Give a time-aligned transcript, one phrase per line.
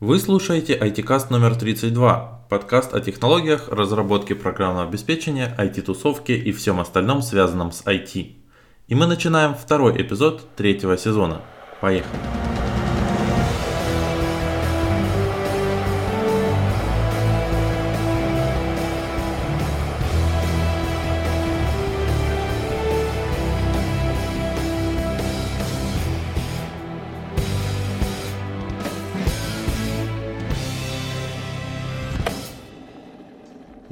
[0.00, 7.20] Вы слушаете IT-каст номер 32, подкаст о технологиях, разработке программного обеспечения, IT-тусовке и всем остальном,
[7.20, 8.36] связанном с IT.
[8.86, 11.42] И мы начинаем второй эпизод третьего сезона.
[11.80, 12.47] Поехали!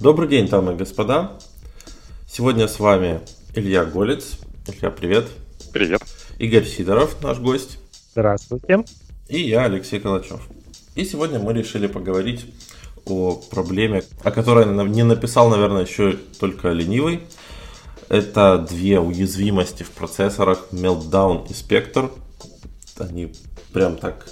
[0.07, 1.33] Добрый день, дамы и господа.
[2.31, 3.23] Сегодня с вами
[3.57, 4.39] Илья Голец.
[4.69, 5.27] Илья, привет.
[5.73, 6.01] Привет.
[6.39, 7.81] Игорь Сидоров, наш гость.
[8.13, 8.85] Здравствуйте.
[9.29, 10.47] И я, Алексей Калачев.
[10.95, 12.47] И сегодня мы решили поговорить
[13.05, 17.23] о проблеме, о которой не написал, наверное, еще только ленивый.
[18.09, 22.13] Это две уязвимости в процессорах Meltdown и Spectre.
[22.99, 23.35] Они
[23.73, 24.29] прям так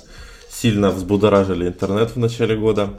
[0.48, 2.91] сильно взбудоражили интернет в начале года.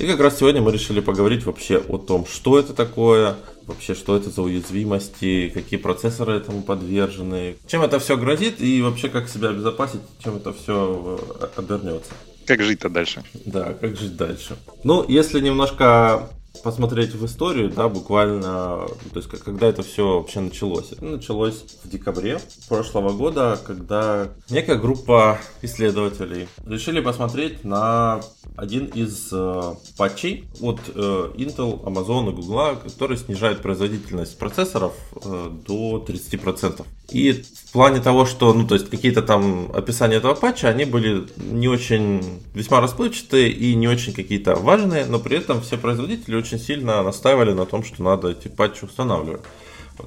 [0.00, 4.16] И как раз сегодня мы решили поговорить вообще о том, что это такое, вообще что
[4.16, 9.50] это за уязвимости, какие процессоры этому подвержены, чем это все грозит и вообще как себя
[9.50, 12.12] обезопасить, чем это все э, обернется.
[12.46, 13.22] Как жить-то дальше?
[13.44, 14.56] Да, как жить дальше.
[14.84, 16.30] Ну, если немножко
[16.62, 20.92] посмотреть в историю, да, буквально, то есть когда это все вообще началось.
[20.92, 28.20] Это началось в декабре прошлого года, когда некая группа исследователей решили посмотреть на
[28.56, 35.50] один из э, патчей от э, Intel, Amazon и Google, который снижает производительность процессоров э,
[35.66, 36.84] до 30%.
[37.10, 41.26] И в плане того, что, ну, то есть какие-то там описания этого патча, они были
[41.36, 42.22] не очень,
[42.54, 47.52] весьма расплывчатые и не очень какие-то важные, но при этом все производители очень сильно настаивали
[47.52, 49.42] на том, что надо эти патчи устанавливать.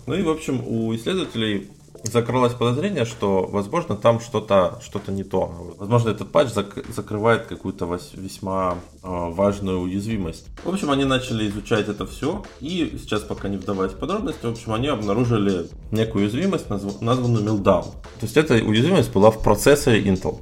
[0.07, 1.69] Ну и, в общем, у исследователей
[2.03, 5.73] закралось подозрение, что, возможно, там что-то что не то.
[5.77, 10.47] Возможно, этот патч зак- закрывает какую-то весьма э, важную уязвимость.
[10.63, 14.51] В общем, они начали изучать это все, и сейчас, пока не вдаваясь в подробности, в
[14.51, 17.83] общем, они обнаружили некую уязвимость, назв- названную Meltdown.
[17.83, 20.39] То есть эта уязвимость была в процессоре Intel.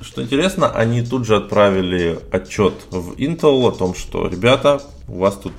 [0.00, 5.34] Что интересно, они тут же отправили отчет в Intel о том, что, ребята, у вас
[5.36, 5.52] тут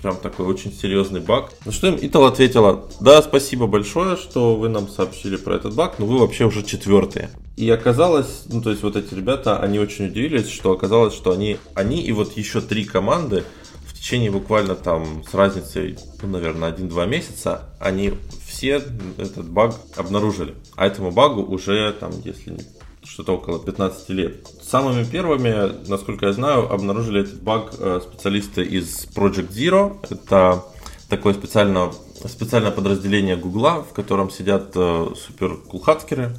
[0.00, 1.52] прям такой очень серьезный баг.
[1.64, 5.98] На что им Intel ответила, да, спасибо большое, что вы нам сообщили про этот баг,
[5.98, 7.30] но вы вообще уже четвертые.
[7.56, 11.58] И оказалось, ну то есть вот эти ребята, они очень удивились, что оказалось, что они,
[11.74, 13.44] они и вот еще три команды
[13.84, 18.14] в течение буквально там с разницей, ну, наверное, 1-2 месяца, они
[18.46, 18.82] все
[19.18, 20.54] этот баг обнаружили.
[20.76, 22.62] А этому багу уже там, если не
[23.08, 24.46] что-то около 15 лет.
[24.62, 29.96] Самыми первыми, насколько я знаю, обнаружили этот баг э, специалисты из Project Zero.
[30.08, 30.64] Это
[31.08, 31.90] такое специальное,
[32.26, 36.36] специальное подразделение Гугла, в котором сидят э, супер кулхацкеры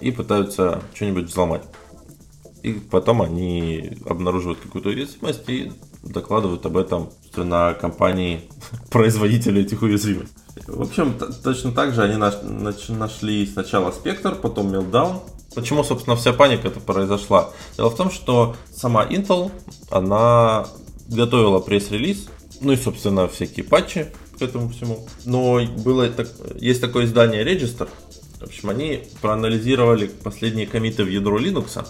[0.00, 1.64] и пытаются что-нибудь взломать.
[2.62, 8.48] И потом они обнаруживают какую-то уязвимость и докладывают об этом на компании
[8.90, 10.34] производителя этих уязвимостей.
[10.66, 15.20] В общем, точно так же они нашли сначала Spectre, потом Meltdown,
[15.54, 17.50] Почему, собственно, вся паника это произошла?
[17.76, 19.50] Дело в том, что сама Intel,
[19.90, 20.66] она
[21.08, 22.28] готовила пресс-релиз,
[22.60, 25.06] ну и, собственно, всякие патчи к этому всему.
[25.24, 27.88] Но было так, есть такое издание Register.
[28.40, 31.84] В общем, они проанализировали последние комиты в ядро Linux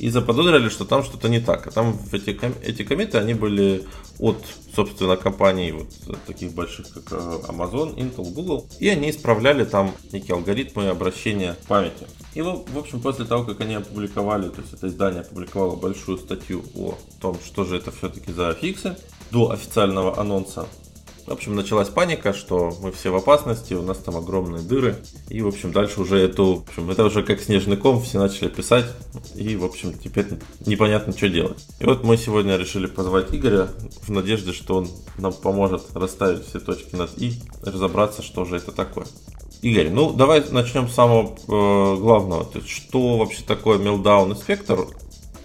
[0.00, 1.66] и заподозрили, что там что-то не так.
[1.66, 2.30] А там эти,
[2.64, 3.84] эти комиты, они были
[4.18, 4.38] от,
[4.74, 5.88] собственно, компаний вот
[6.26, 8.66] таких больших, как э, Amazon, Intel, Google.
[8.78, 12.06] И они исправляли там некие алгоритмы обращения памяти.
[12.34, 16.64] И, в общем, после того, как они опубликовали, то есть это издание опубликовало большую статью
[16.74, 18.96] о том, что же это все-таки за фиксы,
[19.30, 20.66] до официального анонса
[21.30, 24.96] в общем, началась паника, что мы все в опасности, у нас там огромные дыры.
[25.28, 28.48] И, в общем, дальше уже эту, в общем, это уже как снежный ком, все начали
[28.48, 28.86] писать.
[29.36, 30.26] И, в общем, теперь
[30.66, 31.64] непонятно, что делать.
[31.78, 33.68] И вот мы сегодня решили позвать Игоря
[34.02, 38.72] в надежде, что он нам поможет расставить все точки над «и», разобраться, что же это
[38.72, 39.06] такое.
[39.62, 42.44] Игорь, ну давай начнем с самого э, главного.
[42.44, 44.88] То есть, что вообще такое Meltdown и Spectre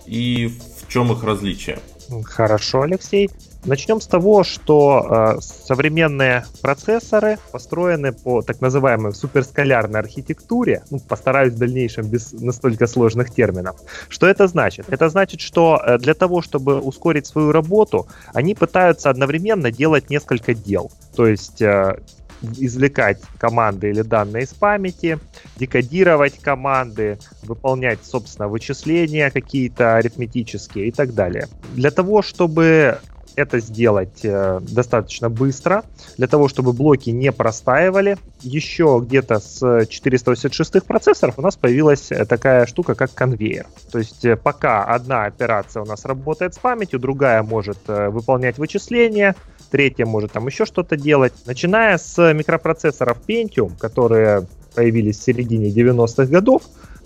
[0.08, 1.80] и в чем их различие?
[2.24, 3.30] Хорошо, Алексей.
[3.66, 10.84] Начнем с того, что э, современные процессоры построены по так называемой суперскалярной архитектуре.
[10.92, 13.78] Ну, постараюсь в дальнейшем без настолько сложных терминов.
[14.08, 14.86] Что это значит?
[14.90, 20.54] Это значит, что э, для того, чтобы ускорить свою работу, они пытаются одновременно делать несколько
[20.54, 20.92] дел.
[21.16, 21.98] То есть э,
[22.60, 25.18] извлекать команды или данные из памяти,
[25.58, 31.48] декодировать команды, выполнять, собственно, вычисления какие-то арифметические и так далее.
[31.74, 33.00] Для того, чтобы
[33.36, 35.84] это сделать э, достаточно быстро,
[36.18, 38.18] для того, чтобы блоки не простаивали.
[38.42, 43.66] Еще где-то с 486 процессоров у нас появилась э, такая штука, как конвейер.
[43.92, 48.58] То есть э, пока одна операция у нас работает с памятью, другая может э, выполнять
[48.58, 49.36] вычисления,
[49.70, 51.34] третья может там еще что-то делать.
[51.46, 56.64] Начиная с микропроцессоров Pentium, которые появились в середине 90-х годов,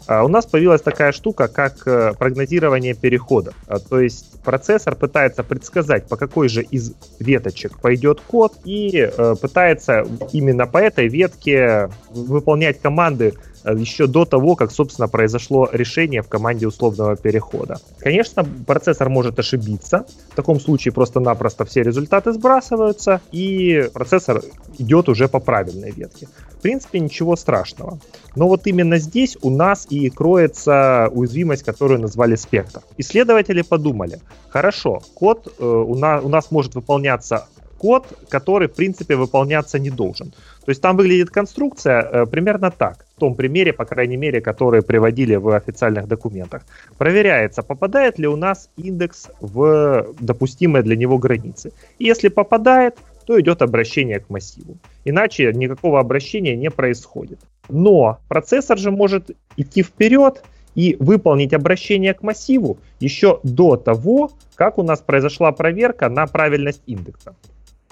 [0.10, 3.54] а, у нас появилась такая штука, как э, прогнозирование перехода.
[3.90, 10.06] То есть процессор пытается предсказать, по какой же из веточек пойдет код, и э, пытается
[10.31, 13.33] именно по этой ветке выполнять команды
[13.63, 17.80] Э, еще до того, как, собственно, произошло решение в команде условного перехода.
[18.00, 20.06] Конечно, процессор может ошибиться.
[20.31, 24.41] В таком случае просто-напросто все результаты сбрасываются, и процессор
[24.77, 26.27] идет уже по правильной ветке.
[26.51, 28.00] В принципе, ничего страшного.
[28.36, 32.81] Но вот именно здесь у нас и кроется уязвимость, которую назвали спектр.
[32.97, 34.19] Исследователи подумали,
[34.50, 37.47] хорошо, код э, у, нас, у нас может выполняться
[37.80, 40.31] код, который, в принципе, выполняться не должен.
[40.65, 44.81] То есть там выглядит конструкция э, примерно так, в том примере, по крайней мере, который
[44.81, 46.63] приводили в официальных документах.
[46.97, 51.71] Проверяется, попадает ли у нас индекс в допустимые для него границы.
[52.00, 54.77] И если попадает, то идет обращение к массиву.
[55.06, 57.39] Иначе никакого обращения не происходит.
[57.69, 60.44] Но процессор же может идти вперед
[60.75, 66.81] и выполнить обращение к массиву еще до того, как у нас произошла проверка на правильность
[66.86, 67.36] индекса.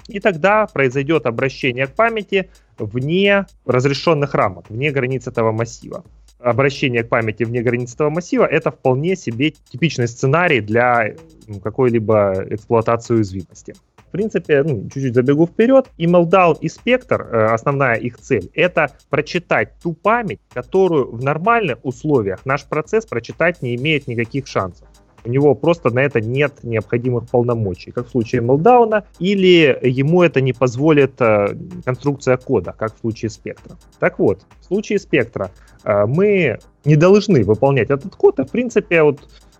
[0.07, 6.03] И тогда произойдет обращение к памяти вне разрешенных рамок, вне границ этого массива.
[6.39, 11.15] Обращение к памяти вне границ этого массива— это вполне себе типичный сценарий для
[11.47, 13.75] ну, какой-либо эксплуатации уязвимости.
[14.17, 15.85] Принципе, ну, чуть-чуть забегу вперед.
[15.97, 21.77] И Meltdown, и Spectre, э, основная их цель, это прочитать ту память, которую в нормальных
[21.83, 24.87] условиях наш процесс прочитать не имеет никаких шансов
[25.27, 30.41] у него просто на это нет необходимых полномочий, как в случае Meltdown, или ему это
[30.41, 33.77] не позволит э, конструкция кода, как в случае спектра.
[33.99, 35.51] Так вот, в случае спектра
[35.83, 39.19] э, мы не должны выполнять этот код, а в принципе вот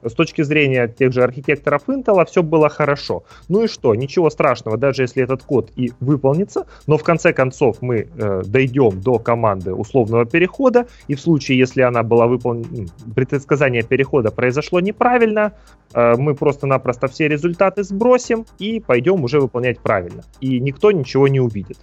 [0.09, 3.24] с точки зрения тех же архитекторов Intel все было хорошо.
[3.50, 7.77] Ну и что, ничего страшного, даже если этот код и выполнится, но в конце концов
[7.81, 13.83] мы э, дойдем до команды условного перехода, и в случае, если она была выполнена, предсказание
[13.83, 15.54] перехода произошло неправильно,
[15.94, 20.24] э, мы просто-напросто все результаты сбросим и пойдем уже выполнять правильно.
[20.42, 21.77] И никто ничего не увидит.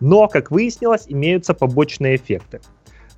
[0.00, 2.60] Но, как выяснилось, имеются побочные эффекты.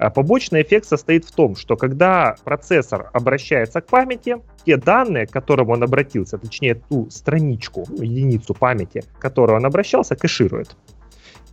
[0.03, 5.31] А побочный эффект состоит в том, что когда процессор обращается к памяти, те данные, к
[5.31, 10.77] которым он обратился, точнее ту страничку, единицу памяти, к которой он обращался, кэширует.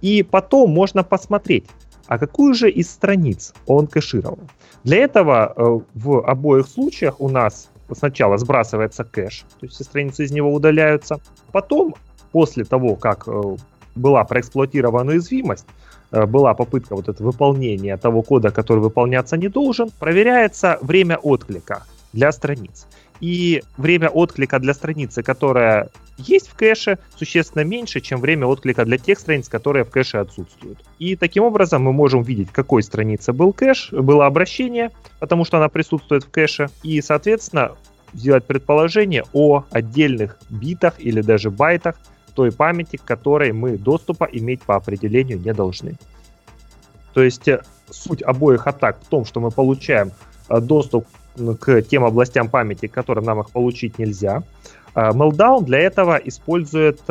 [0.01, 1.67] И потом можно посмотреть,
[2.07, 4.39] а какую же из страниц он кэшировал.
[4.83, 10.23] Для этого э, в обоих случаях у нас сначала сбрасывается кэш, то есть все страницы
[10.23, 11.19] из него удаляются.
[11.51, 11.93] Потом,
[12.31, 13.57] после того, как э,
[13.93, 15.67] была проэксплуатирована уязвимость,
[16.11, 22.31] была попытка вот это выполнения того кода, который выполняться не должен, проверяется время отклика для
[22.31, 22.87] страниц.
[23.21, 28.97] И время отклика для страницы, которая есть в кэше, существенно меньше, чем время отклика для
[28.97, 30.79] тех страниц, которые в кэше отсутствуют.
[30.99, 35.69] И таким образом мы можем видеть, какой странице был кэш, было обращение, потому что она
[35.69, 37.71] присутствует в кэше, и, соответственно,
[38.13, 41.95] сделать предположение о отдельных битах или даже байтах,
[42.29, 45.97] той памяти, к которой мы доступа иметь по определению не должны.
[47.13, 50.11] То есть э, суть обоих атак в том, что мы получаем
[50.49, 51.05] э, доступ
[51.59, 54.43] к тем областям памяти, которым нам их получить нельзя.
[54.95, 57.01] Э, Meltdown для этого использует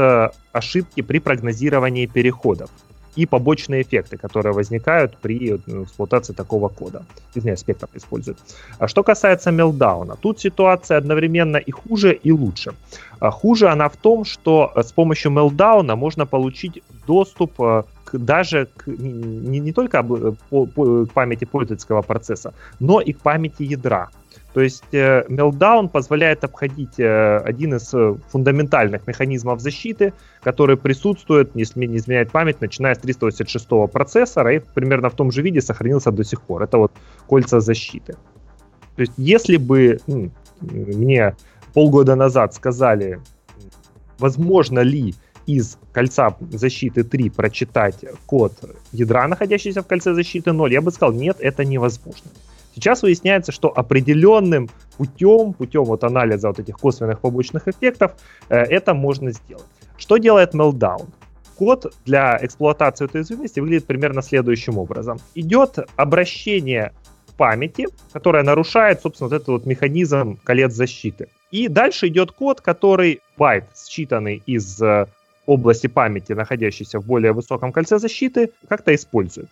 [0.53, 2.71] ошибки при прогнозировании переходов
[3.17, 7.05] и побочные эффекты, которые возникают при эксплуатации такого кода.
[7.35, 8.39] Извиняюсь, спектр использует.
[8.79, 12.75] А что касается мелдауна, тут ситуация одновременно и хуже, и лучше.
[13.21, 18.69] А хуже она в том, что с помощью мелдауна можно получить доступ э, к, даже
[18.77, 24.09] к, не, не только по, по, к памяти пользовательского процесса, но и к памяти ядра.
[24.55, 31.51] То есть э, Meltdown позволяет обходить э, один из э, фундаментальных механизмов защиты, который присутствует,
[31.55, 36.11] если не изменяет память, начиная с 386 процессора и примерно в том же виде сохранился
[36.11, 36.63] до сих пор.
[36.63, 36.93] Это вот
[37.27, 38.15] кольца защиты.
[38.97, 40.01] То есть если бы
[40.61, 41.37] мне
[41.79, 43.21] полгода назад сказали,
[44.19, 45.15] возможно ли
[45.47, 48.53] из кольца защиты 3 прочитать код
[48.91, 52.33] ядра, находящийся в кольце защиты 0, я бы сказал, нет, это невозможно.
[52.75, 58.11] Сейчас выясняется, что определенным путем, путем вот анализа вот этих косвенных побочных эффектов,
[58.49, 59.71] э, это можно сделать.
[59.97, 61.07] Что делает Meltdown?
[61.57, 65.21] Код для эксплуатации этой уязвимости выглядит примерно следующим образом.
[65.37, 66.93] Идет обращение
[67.37, 71.29] памяти, которая нарушает, собственно, вот этот вот механизм колец защиты.
[71.51, 75.07] И дальше идет код, который байт, считанный из э,
[75.47, 79.49] области памяти, находящейся в более высоком кольце защиты, как-то использует.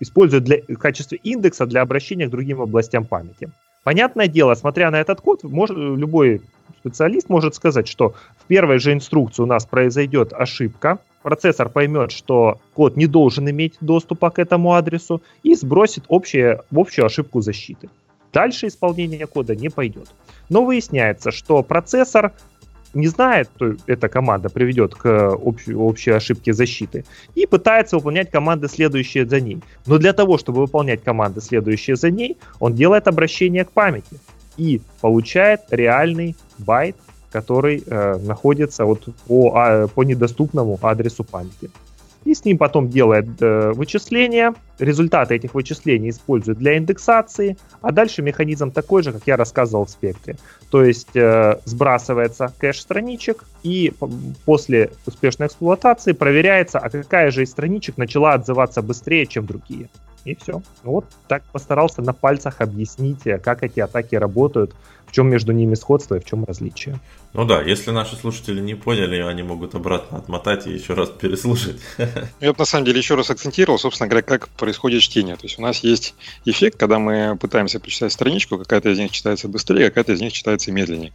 [0.00, 3.50] Использует для, в качестве индекса для обращения к другим областям памяти.
[3.84, 6.40] Понятное дело, смотря на этот код, может, любой
[6.80, 12.58] специалист может сказать, что в первой же инструкции у нас произойдет ошибка, процессор поймет, что
[12.74, 17.88] код не должен иметь доступа к этому адресу и сбросит общее, общую ошибку защиты.
[18.36, 20.08] Дальше исполнение кода не пойдет.
[20.50, 22.34] Но выясняется, что процессор
[22.92, 28.68] не знает, что эта команда приведет к общей, общей ошибке защиты, и пытается выполнять команды,
[28.68, 29.62] следующие за ней.
[29.86, 34.20] Но для того, чтобы выполнять команды, следующие за ней, он делает обращение к памяти
[34.58, 36.96] и получает реальный байт,
[37.32, 41.70] который э, находится вот по, а, по недоступному адресу памяти
[42.26, 44.52] и с ним потом делает э, вычисления.
[44.78, 49.90] Результаты этих вычислений используют для индексации, а дальше механизм такой же, как я рассказывал в
[49.90, 50.36] спектре.
[50.70, 53.92] То есть э, сбрасывается кэш страничек, и
[54.44, 59.88] после успешной эксплуатации проверяется, а какая же из страничек начала отзываться быстрее, чем другие.
[60.26, 60.60] И все.
[60.82, 64.74] Вот так постарался на пальцах объяснить, э, как эти атаки работают,
[65.06, 66.98] в чем между ними сходство и в чем различие.
[67.32, 71.76] Ну да, если наши слушатели не поняли, они могут обратно отмотать и еще раз переслушать.
[72.40, 75.36] Я бы на самом деле еще раз акцентировал, собственно говоря, как происходит чтение.
[75.36, 79.46] То есть у нас есть эффект, когда мы пытаемся прочитать страничку, какая-то из них читается
[79.46, 81.12] быстрее, какая-то из них читается медленнее.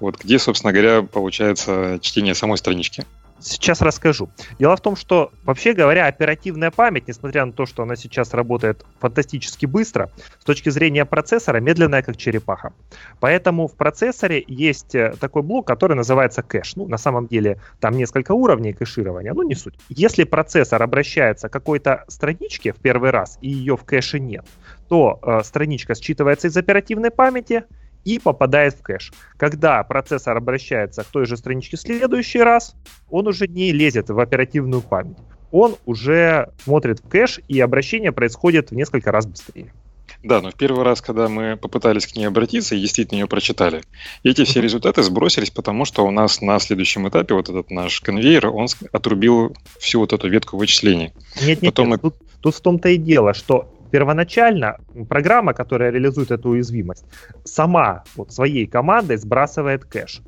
[0.00, 3.04] Вот где, собственно говоря, получается чтение самой странички.
[3.40, 4.30] Сейчас расскажу.
[4.58, 8.84] Дело в том, что, вообще говоря, оперативная память, несмотря на то, что она сейчас работает
[8.98, 12.72] фантастически быстро, с точки зрения процессора медленная, как черепаха.
[13.20, 16.76] Поэтому в процессоре есть э, такой блок, который называется кэш.
[16.76, 19.74] Ну, на самом деле, там несколько уровней кэширования, но не суть.
[19.88, 24.44] Если процессор обращается к какой-то страничке в первый раз, и ее в кэше нет,
[24.88, 27.64] то э, страничка считывается из оперативной памяти,
[28.08, 29.12] и попадает в кэш.
[29.36, 32.74] Когда процессор обращается к той же страничке в следующий раз,
[33.10, 35.18] он уже не лезет в оперативную память.
[35.50, 39.74] Он уже смотрит в кэш, и обращение происходит в несколько раз быстрее.
[40.22, 43.82] Да, но в первый раз, когда мы попытались к ней обратиться и действительно ее прочитали,
[44.24, 48.48] эти все результаты сбросились, потому что у нас на следующем этапе вот этот наш конвейер,
[48.48, 51.12] он отрубил всю вот эту ветку вычислений.
[51.42, 52.02] Нет, нет, Потом нет.
[52.02, 52.10] Мы...
[52.10, 54.78] Тут, тут в том-то и дело, что первоначально
[55.08, 57.04] программа, которая реализует эту уязвимость,
[57.44, 60.22] сама вот своей командой сбрасывает кэш.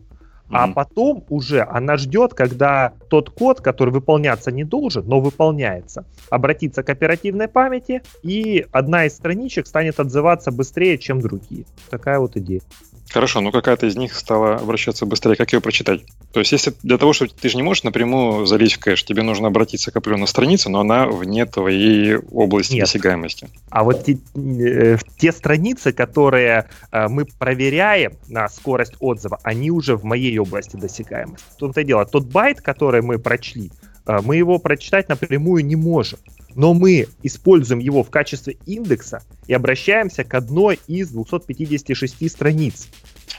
[0.53, 0.73] А mm-hmm.
[0.73, 6.91] потом уже она ждет, когда тот код, который выполняться не должен, но выполняется, обратится к
[6.91, 11.67] оперативной памяти, и одна из страничек станет отзываться быстрее, чем другие.
[11.89, 12.63] Такая вот идея.
[13.13, 15.35] Хорошо, ну какая-то из них стала обращаться быстрее.
[15.35, 16.03] Как ее прочитать?
[16.33, 19.23] То есть, если для того, что ты же не можешь напрямую залезть в кэш, тебе
[19.23, 22.85] нужно обратиться к определенной странице, но она вне твоей области Нет.
[22.85, 23.49] досягаемости.
[23.71, 29.97] А вот те, э, те страницы, которые э, мы проверяем на скорость отзыва, они уже
[29.97, 31.45] в моей области досягаемости.
[31.57, 33.73] В том-то и дело, тот байт, который мы прочли,
[34.07, 36.21] э, мы его прочитать напрямую не можем
[36.55, 42.89] но мы используем его в качестве индекса и обращаемся к одной из 256 страниц.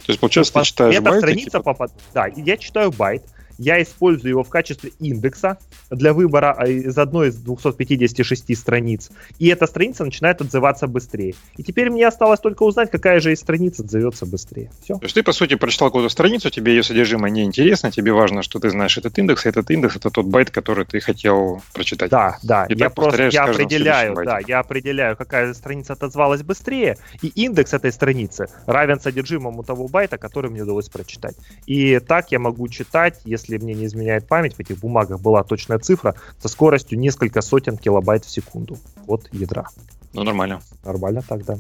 [0.06, 1.20] То есть, получается, ты читаешь Эта байт?
[1.20, 1.64] страница типа...
[1.64, 1.92] попад...
[2.14, 3.24] Да, я читаю байт,
[3.62, 5.58] я использую его в качестве индекса
[5.90, 11.36] для выбора а, из одной из 256 страниц, и эта страница начинает отзываться быстрее.
[11.58, 14.72] И теперь мне осталось только узнать, какая же из страниц отзовется быстрее.
[14.84, 14.96] Все.
[14.96, 18.42] То есть ты, по сути, прочитал какую-то страницу, тебе ее содержимое не интересно, тебе важно,
[18.42, 22.10] что ты знаешь этот индекс, и этот индекс— это тот байт, который ты хотел прочитать.
[22.10, 22.66] Да, да.
[22.66, 27.92] И я просто я определяю, да, я определяю, какая страница отозвалась быстрее, и индекс этой
[27.92, 31.36] страницы равен содержимому того байта, который мне удалось прочитать.
[31.66, 35.44] И так я могу читать, если если мне не изменяет память, в этих бумагах была
[35.44, 38.78] точная цифра, со скоростью несколько сотен килобайт в секунду
[39.08, 39.68] от ядра.
[40.14, 40.62] Ну, нормально.
[40.84, 41.58] Нормально так, да.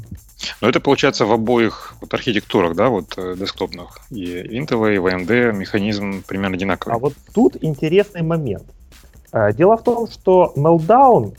[0.59, 3.99] Но это получается в обоих вот архитектурах, да, вот э, десктопных.
[4.09, 6.95] И Intel, и AMD механизм примерно одинаковый.
[6.95, 8.65] А вот тут интересный момент.
[9.31, 11.33] Э, дело в том, что Meltdown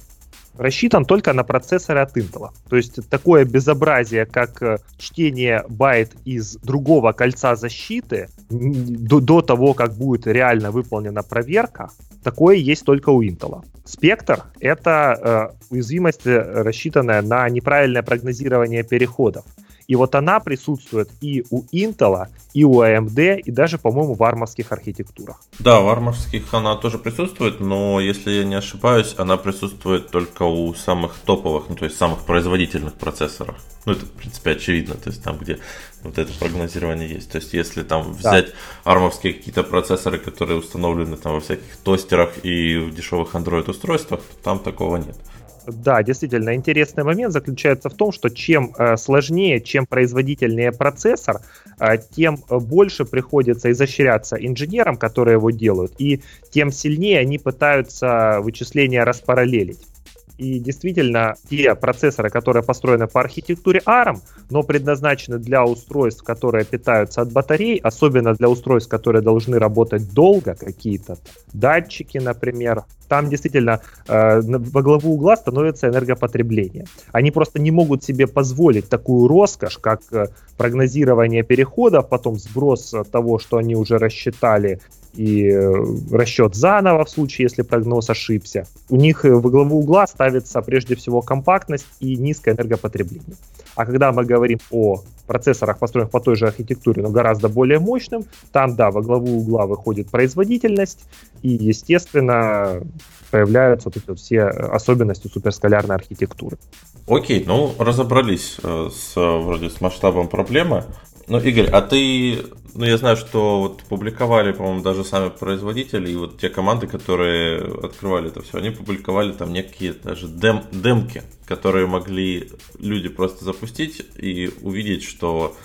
[0.56, 2.50] рассчитан только на процессоры от Intel.
[2.68, 9.74] То есть такое безобразие, как э, чтение байт из другого кольца защиты до, до того,
[9.74, 11.90] как будет реально выполнена проверка,
[12.22, 13.64] такое есть только у Intel.
[13.84, 19.44] Спектр— это э, уязвимость, э, рассчитанная на неправильное прогнозирование переходов.
[19.88, 24.72] И вот она присутствует и у Intel, и у AMD, и даже, по-моему, в армовских
[24.72, 25.42] архитектурах.
[25.58, 30.74] Да, в армовских она тоже присутствует, но, если я не ошибаюсь, она присутствует только у
[30.74, 33.56] самых топовых, ну, то есть самых производительных процессоров.
[33.84, 35.58] Ну, это, в принципе, очевидно, то есть там, где
[36.02, 37.30] вот это прогнозирование есть.
[37.30, 38.92] То есть, если там взять да.
[38.92, 44.36] армовские какие-то процессоры, которые установлены там во всяких тостерах и в дешевых Android устройствах, то
[44.42, 45.16] там такого нет.
[45.66, 51.40] Да, действительно, интересный момент заключается в том, что чем э, сложнее, чем производительнее процессор,
[51.78, 59.04] э, тем больше приходится изощряться инженерам, которые его делают, и тем сильнее они пытаются вычисления
[59.04, 59.91] распараллелить.
[60.38, 64.20] И действительно, те процессоры, которые построены по архитектуре ARM,
[64.50, 70.54] но предназначены для устройств, которые питаются от батарей, особенно для устройств, которые должны работать долго,
[70.54, 71.18] какие-то
[71.52, 76.86] датчики, например, там действительно э, во главу угла становится энергопотребление.
[77.12, 83.38] Они просто не могут себе позволить такую роскошь, как э, прогнозирование переходов, потом сброс того,
[83.38, 84.80] что они уже рассчитали,
[85.14, 88.66] и э, расчет заново в случае, если прогноз ошибся.
[88.88, 93.36] У них э, во главу угла ставится прежде всего компактность и низкое энергопотребление.
[93.74, 98.24] А когда мы говорим о процессорах, построенных по той же архитектуре, но гораздо более мощным,
[98.52, 101.04] там, да, во главу угла выходит производительность,
[101.42, 102.82] и, естественно,
[103.30, 106.58] появляются вот эти вот все особенности суперскалярной архитектуры.
[107.06, 110.84] Окей, ну разобрались э, с вроде с масштабом проблемы.
[111.32, 116.14] Ну, Игорь, а ты, ну, я знаю, что вот публиковали, по-моему, даже сами производители и
[116.14, 121.86] вот те команды, которые открывали это все, они публиковали там некие даже дем, демки, которые
[121.86, 125.56] могли люди просто запустить и увидеть, что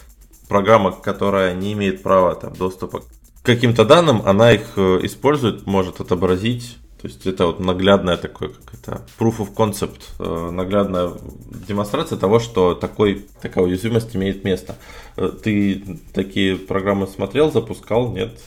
[0.48, 3.06] программа, которая не имеет права там доступа к
[3.44, 8.74] каким-то данным, она их э, использует, может отобразить то есть это вот наглядная такой, как
[8.74, 11.12] это, proof of concept, э, наглядная
[11.68, 14.76] демонстрация того, что такой, такая уязвимость имеет место.
[15.16, 18.40] Э, ты такие программы смотрел, запускал, нет?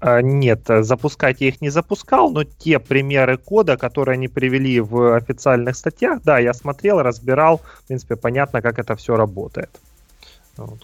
[0.00, 5.14] А, нет, запускать я их не запускал, но те примеры кода, которые они привели в
[5.14, 9.70] официальных статьях, да, я смотрел, разбирал, в принципе, понятно, как это все работает.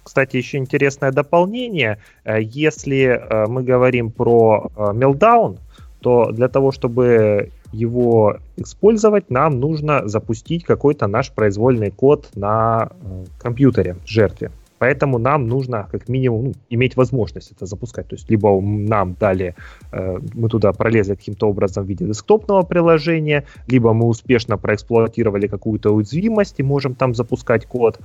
[0.03, 1.99] Кстати, еще интересное дополнение.
[2.25, 5.59] Э, если мы говорим про Meltdown,
[6.05, 13.25] то для того, чтобы его использовать, нам нужно запустить какой-то наш произвольный код на э,
[13.39, 14.51] компьютере жертве.
[14.79, 18.07] Поэтому нам нужно как минимум ну, иметь возможность это запускать.
[18.09, 19.55] То есть либо нам дали,
[19.93, 25.91] э, мы туда пролезли каким-то образом в виде десктопного приложения, либо мы успешно проэксплуатировали какую-то
[25.95, 27.99] уязвимость и можем там запускать код.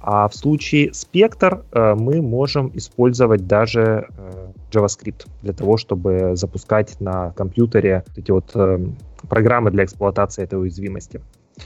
[0.00, 7.00] А в случае Spectre э, мы можем использовать даже э, JavaScript для того, чтобы запускать
[7.00, 8.86] на компьютере эти вот э,
[9.28, 11.20] программы для эксплуатации этой уязвимости.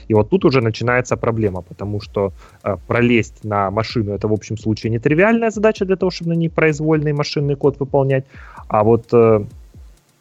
[0.07, 2.31] И вот тут уже начинается проблема, потому что
[2.63, 6.49] э, пролезть на машину это в общем случае нетривиальная задача для того, чтобы на ней
[6.49, 8.25] произвольный машинный код выполнять.
[8.67, 9.43] А вот э,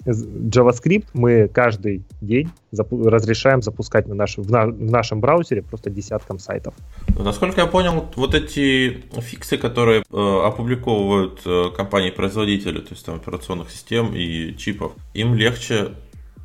[0.07, 5.91] JavaScript мы каждый день запу- разрешаем запускать на наш, в, на, в нашем браузере просто
[5.91, 6.75] десяткам сайтов.
[7.19, 13.71] Насколько я понял, вот эти фиксы, которые э, опубликовывают э, компании-производители, то есть там операционных
[13.71, 15.95] систем и чипов, им легче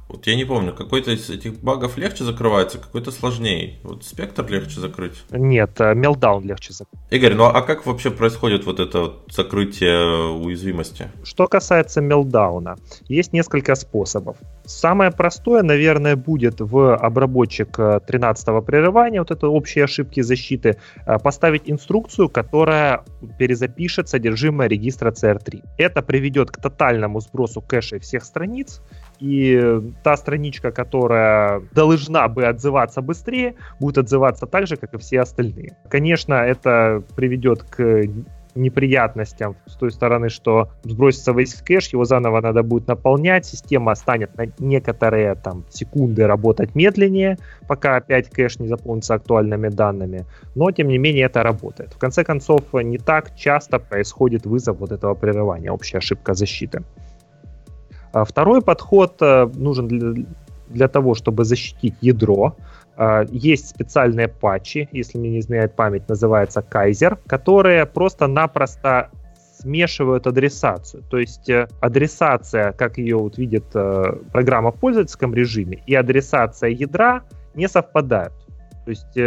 [0.07, 3.79] вот я не помню, какой-то из этих багов легче закрывается, какой-то сложнее.
[3.83, 5.23] Вот спектр легче закрыть?
[5.31, 7.01] Нет, мелдаун э, легче закрыть.
[7.09, 11.09] Игорь, ну а как вообще происходит вот это вот закрытие уязвимости?
[11.23, 14.37] Что касается мелдауна, есть несколько способов.
[14.65, 21.17] Самое простое, наверное, будет в обработчик 13-го э, прерывания, вот это общие ошибки защиты, э,
[21.17, 23.03] поставить инструкцию, которая
[23.39, 25.63] перезапишет содержимое регистра CR3.
[25.79, 28.81] Это приведет к тотальному сбросу кэша всех страниц,
[29.19, 35.21] и та страничка, которая должна бы отзываться быстрее, будет отзываться так же, как и все
[35.21, 35.77] остальные.
[35.89, 38.03] Конечно, это приведет к
[38.55, 44.35] неприятностям с той стороны, что сбросится весь кэш, его заново надо будет наполнять, система станет
[44.37, 50.25] на некоторые там секунды работать медленнее, пока опять кэш не заполнится актуальными данными,
[50.55, 51.93] но тем не менее это работает.
[51.93, 56.83] В конце концов, не так часто происходит вызов вот этого прерывания, общая ошибка защиты.
[58.15, 60.25] А второй подход э, нужен для,
[60.69, 62.55] для того, чтобы защитить ядро.
[62.95, 69.09] А, есть специальные патчи, если мне не изменяет память, называется Kaiser, которые просто-напросто
[69.59, 71.03] смешивают адресацию.
[71.09, 76.69] То есть э, адресация, как ее вот видит э, программа в пользовательском режиме, и адресация
[76.69, 77.23] ядра
[77.53, 78.33] не совпадают.
[78.85, 79.17] То есть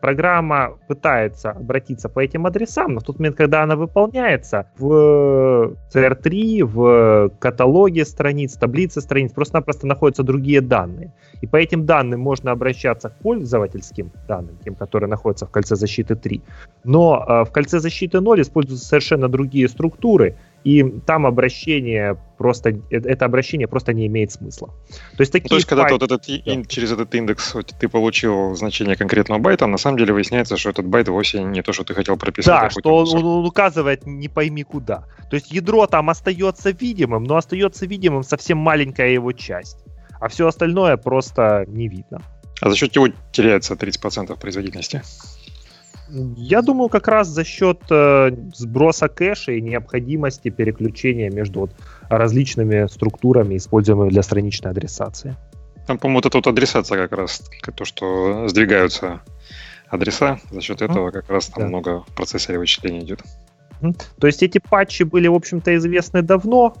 [0.00, 6.64] программа пытается обратиться по этим адресам, но в тот момент, когда она выполняется, в CR3,
[6.64, 11.12] в каталоге страниц, таблице страниц просто-напросто находятся другие данные.
[11.40, 16.14] И по этим данным можно обращаться к пользовательским данным, тем, которые находятся в кольце защиты
[16.16, 16.42] 3.
[16.84, 22.80] Но э, в кольце защиты 0 используются совершенно другие структуры, и там обращение просто, э,
[22.90, 24.68] это обращение просто не имеет смысла.
[25.16, 25.98] То есть, такие То есть, когда файлы...
[25.98, 26.64] вот этот, да.
[26.64, 31.08] через этот индекс ты получил значение конкретного байта, на самом деле выясняется, что этот байт
[31.08, 32.62] вовсе не то, что ты хотел прописать.
[32.62, 35.04] Да, что он, он указывает не пойми куда.
[35.30, 39.78] То есть ядро там остается видимым, но остается видимым совсем маленькая его часть.
[40.20, 42.22] А все остальное просто не видно.
[42.60, 45.02] А за счет чего теряется 30% производительности?
[46.10, 51.70] Я думаю, как раз за счет э, сброса кэша и необходимости переключения между вот,
[52.08, 55.36] различными структурами, используемыми для страничной адресации.
[55.86, 57.42] Там, по-моему, вот эта вот адресация как раз,
[57.74, 59.20] то, что сдвигаются
[59.88, 61.68] адреса, за счет этого как раз там да.
[61.68, 63.22] много в вычисления идет.
[64.18, 66.74] То есть эти патчи были, в общем-то, известны давно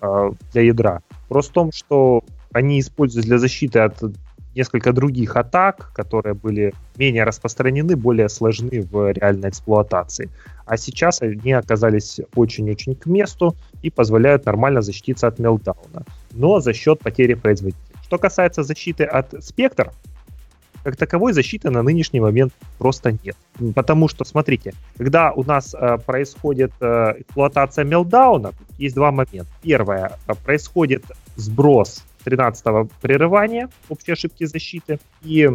[0.00, 1.02] э, для ядра.
[1.28, 4.02] Просто в том, что они используются для защиты от
[4.54, 10.28] несколько других атак, которые были менее распространены, более сложны в реальной эксплуатации.
[10.66, 16.72] А сейчас они оказались очень-очень к месту и позволяют нормально защититься от мелтдауна, но за
[16.72, 17.90] счет потери производительности.
[18.04, 19.92] Что касается защиты от спектр,
[20.82, 23.36] как таковой защиты на нынешний момент просто нет.
[23.74, 29.46] Потому что, смотрите, когда у нас э, происходит э, эксплуатация мелдауна, есть два момента.
[29.62, 31.04] Первое, э, происходит
[31.36, 35.48] сброс 13-го прерывания общей ошибки защиты, и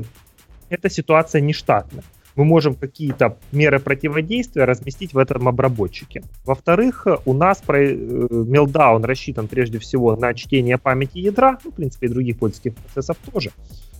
[0.69, 2.03] эта ситуация нештатная
[2.35, 6.23] мы можем какие-то меры противодействия разместить в этом обработчике.
[6.45, 11.75] Во-вторых, у нас про, э, Meltdown рассчитан прежде всего на чтение памяти ядра, ну, в
[11.75, 13.51] принципе, и других пользовательских процессов тоже.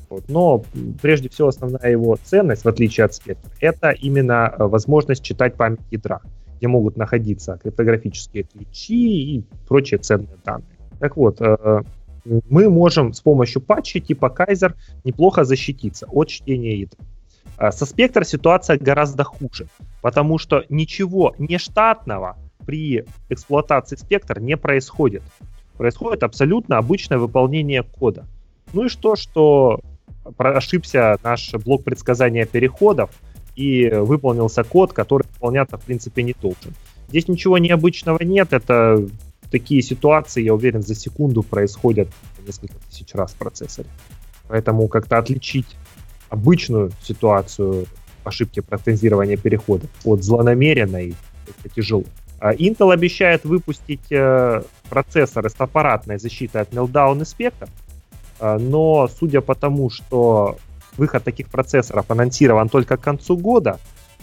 [0.10, 0.30] Вот.
[0.30, 0.64] Но
[1.02, 5.80] прежде всего основная его ценность, в отличие от спектра, это именно э, возможность читать память
[5.92, 6.22] ядра,
[6.58, 10.68] где могут находиться криптографические ключи и прочие ценные данные.
[11.00, 11.84] Так вот, э,
[12.26, 17.00] мы можем с помощью патчей типа Kaiser неплохо защититься от чтения ядра.
[17.58, 19.68] А со Spectre ситуация гораздо хуже,
[20.02, 25.24] потому что ничего нештатного при эксплуатации Spectre не происходит.
[25.78, 28.26] Происходит абсолютно обычное выполнение кода.
[28.74, 29.80] Ну и что, что
[30.38, 33.10] ошибся наш блок предсказания переходов
[33.56, 36.74] и выполнился код, который выполняться в принципе не должен.
[37.08, 39.08] Здесь ничего необычного нет, это
[39.52, 42.08] такие ситуации, я уверен, за секунду происходят
[42.46, 43.88] несколько тысяч раз в процессоре.
[44.48, 45.76] Поэтому как-то отличить
[46.30, 47.86] обычную ситуацию
[48.24, 51.16] ошибки протензирования перехода от злонамеренной
[51.48, 52.04] это тяжело.
[52.40, 57.70] А Intel обещает выпустить э, процессоры с аппаратной защитой от Meltdown и Spectre,
[58.40, 60.58] э, но судя по тому, что
[60.98, 63.80] выход таких процессоров анонсирован только к концу года,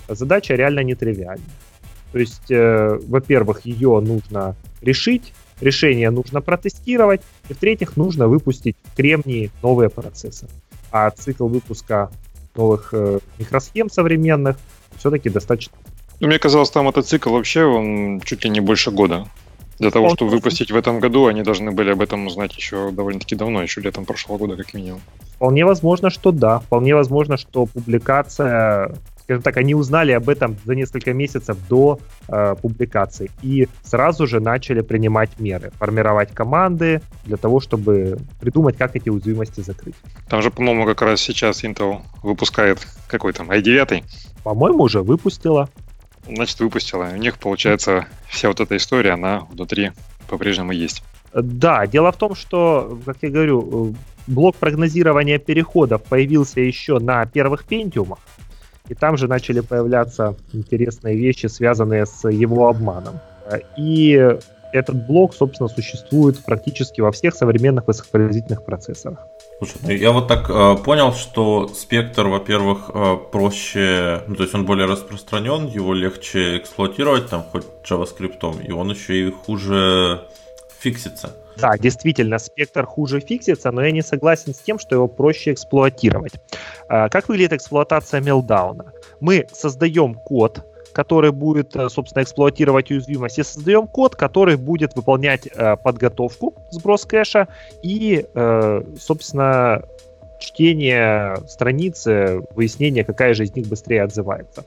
[0.08, 1.44] задача реально нетривиальна.
[2.12, 8.96] То есть, э, во-первых, ее нужно решить, решение нужно протестировать, и в-третьих, нужно выпустить в
[8.96, 10.52] кремнии новые процессоры.
[10.90, 12.10] А цикл выпуска
[12.54, 14.56] новых э, микросхем современных
[14.98, 15.76] все-таки достаточно.
[16.20, 19.26] Ну, мне казалось, там этот цикл вообще он чуть ли не больше года.
[19.78, 22.90] Для того, он чтобы выпустить в этом году, они должны были об этом узнать еще
[22.92, 25.00] довольно-таки давно, еще летом прошлого года, как минимум.
[25.34, 26.60] Вполне возможно, что да.
[26.60, 28.94] Вполне возможно, что публикация
[29.32, 34.40] скажем так, они узнали об этом за несколько месяцев до э, публикации и сразу же
[34.40, 39.94] начали принимать меры, формировать команды для того, чтобы придумать, как эти уязвимости закрыть.
[40.28, 44.04] Там же, по-моему, как раз сейчас Intel выпускает какой там i9.
[44.44, 45.70] По-моему, уже выпустила.
[46.26, 47.08] Значит, выпустила.
[47.14, 49.92] У них, получается, вся вот эта история, она внутри
[50.28, 51.02] по-прежнему есть.
[51.32, 53.94] Да, дело в том, что, как я говорю, э,
[54.26, 58.18] блок прогнозирования переходов появился еще на первых пентиумах,
[58.88, 63.20] и там же начали появляться интересные вещи, связанные с его обманом.
[63.76, 64.36] И
[64.72, 69.18] этот блок, собственно, существует практически во всех современных высокопроизводительных процессорах.
[69.58, 74.54] Слушай, ну я вот так э, понял, что спектр, во-первых, э, проще, ну, то есть
[74.54, 80.22] он более распространен, его легче эксплуатировать, там, хоть JavaScript, и он еще и хуже
[80.82, 81.30] фиксится.
[81.58, 86.32] Да, действительно, спектр хуже фиксится, но я не согласен с тем, что его проще эксплуатировать.
[86.88, 88.92] А, как выглядит эксплуатация мелдауна?
[89.20, 95.46] Мы создаем код, который будет, э, собственно, эксплуатировать уязвимость, и создаем код, который будет выполнять
[95.46, 97.48] э, подготовку, сброс кэша
[97.82, 99.82] и, э, собственно,
[100.40, 104.64] чтение страницы, выяснение, какая же из них быстрее отзывается.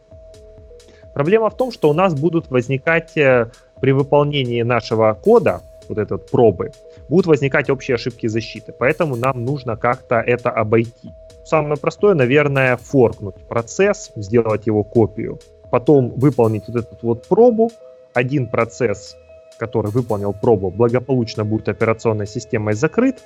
[1.13, 6.71] Проблема в том, что у нас будут возникать при выполнении нашего кода вот этот пробы,
[7.09, 8.73] будут возникать общие ошибки защиты.
[8.77, 11.11] Поэтому нам нужно как-то это обойти.
[11.43, 17.71] Самое простое, наверное, форкнуть процесс, сделать его копию, потом выполнить вот эту вот пробу.
[18.13, 19.15] Один процесс,
[19.59, 23.21] который выполнил пробу, благополучно будет операционной системой закрыт.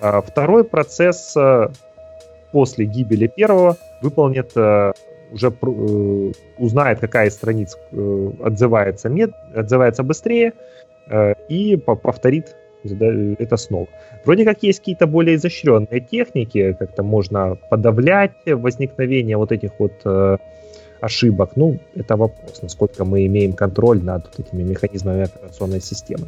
[0.00, 1.68] А второй процесс э,
[2.50, 4.92] после гибели первого выполнит э,
[5.32, 7.76] уже э, узнает, какая из страниц
[8.42, 10.52] отзывается, мед, отзывается быстрее,
[11.08, 12.56] Э, и повторит
[13.38, 13.86] это снова.
[14.24, 20.38] Вроде как есть какие-то более изощренные техники, как-то можно подавлять возникновение вот этих вот э,
[21.00, 21.52] ошибок.
[21.54, 26.26] Ну, это вопрос, насколько мы имеем контроль над вот этими механизмами операционной системы.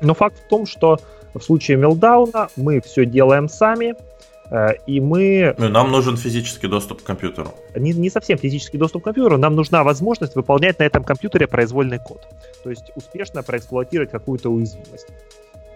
[0.00, 0.98] Но факт в том, что
[1.34, 4.37] в случае мелдауна мы все делаем сами, Э,
[4.86, 5.54] и мы...
[5.58, 7.54] Ну, нам нужен физический доступ к компьютеру.
[7.74, 11.98] Не, не совсем физический доступ к компьютеру, нам нужна возможность выполнять на этом компьютере произвольный
[11.98, 12.26] код.
[12.62, 15.08] То есть успешно проэксплуатировать какую-то уязвимость.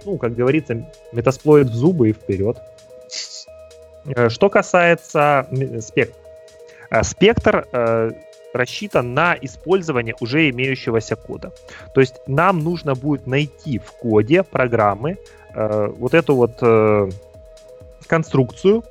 [0.04, 2.56] Ну, как говорится, метасплоид в зубы и вперед.
[4.06, 5.46] Э, что касается
[5.80, 6.16] спектра.
[6.90, 7.66] Э, спектр
[8.54, 11.52] рассчитан на использование уже имеющегося кода.
[11.94, 15.16] То есть нам нужно будет найти в коде программы
[15.54, 16.62] вот эту вот
[18.12, 18.85] конструкцию,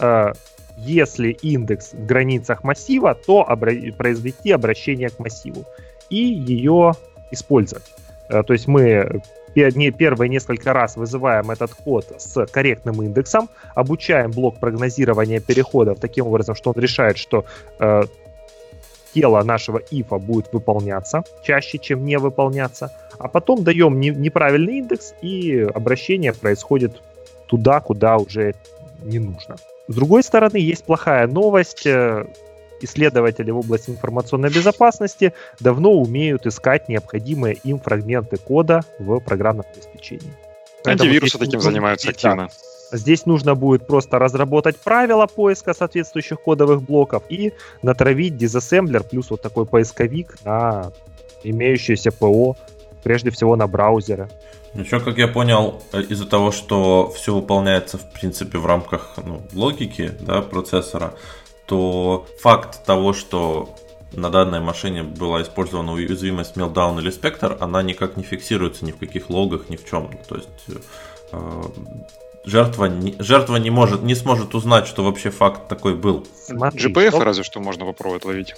[0.00, 0.32] э,
[0.76, 5.64] если индекс в границах массива, то обра- произвести обращение к массиву
[6.08, 6.92] и ее
[7.32, 7.92] использовать.
[8.28, 9.22] Э, то есть мы
[9.54, 16.54] первые несколько раз вызываем этот код с корректным индексом, обучаем блок прогнозирования переходов таким образом,
[16.54, 17.44] что он решает, что
[17.80, 18.04] э,
[19.12, 25.12] тело нашего ифа будет выполняться чаще, чем не выполняться, а потом даем не, неправильный индекс,
[25.22, 27.02] и обращение происходит
[27.50, 28.54] туда, куда уже
[29.02, 29.56] не нужно.
[29.88, 31.84] С другой стороны, есть плохая новость.
[31.86, 32.26] Э,
[32.82, 40.32] исследователи в области информационной безопасности давно умеют искать необходимые им фрагменты кода в программном обеспечении.
[40.86, 42.48] Антивирусы таким нужно, занимаются активно.
[42.90, 42.96] Да.
[42.96, 49.42] Здесь нужно будет просто разработать правила поиска соответствующих кодовых блоков и натравить дизассемблер плюс вот
[49.42, 50.90] такой поисковик на
[51.44, 52.56] имеющееся ПО,
[53.02, 54.28] прежде всего на браузеры.
[54.74, 59.42] Еще, как я понял, э, из-за того, что все выполняется, в принципе, в рамках ну,
[59.52, 61.14] логики да, процессора,
[61.66, 63.74] то факт того, что
[64.12, 68.96] на данной машине была использована уязвимость Meltdown или Spectre, она никак не фиксируется ни в
[68.96, 70.10] каких логах, ни в чем.
[70.28, 70.48] То есть
[71.32, 71.62] э,
[72.44, 76.26] жертва, не, жертва не, может, не сможет узнать, что вообще факт такой был.
[76.48, 78.54] GPF разве что можно попробовать ловить.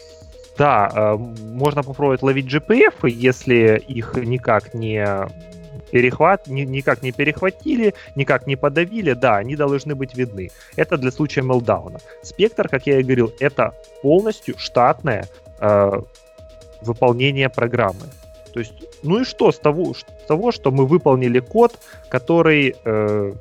[0.58, 5.06] Да, э, можно попробовать ловить GPF, если их никак не
[5.92, 10.50] перехват ни, никак не перехватили, никак не подавили, да, они должны быть видны.
[10.76, 11.98] Это для случая мелдауна.
[12.22, 15.26] Спектр, как я и говорил, это полностью штатное
[15.60, 16.02] э,
[16.80, 18.06] выполнение программы.
[18.52, 23.32] То есть, ну и что с того, с того что мы выполнили код, который э,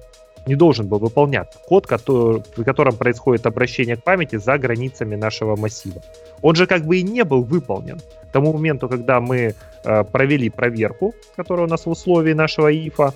[0.45, 1.59] не должен был выполняться.
[1.67, 6.01] Код, который, при котором происходит обращение к памяти за границами нашего массива.
[6.41, 7.99] Он же как бы и не был выполнен.
[7.99, 13.13] К тому моменту, когда мы э, провели проверку, которая у нас в условии нашего ифа,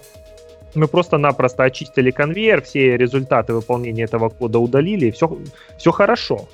[0.75, 5.37] мы просто-напросто очистили конвейер, все результаты выполнения этого кода удалили, и все,
[5.77, 6.47] все хорошо.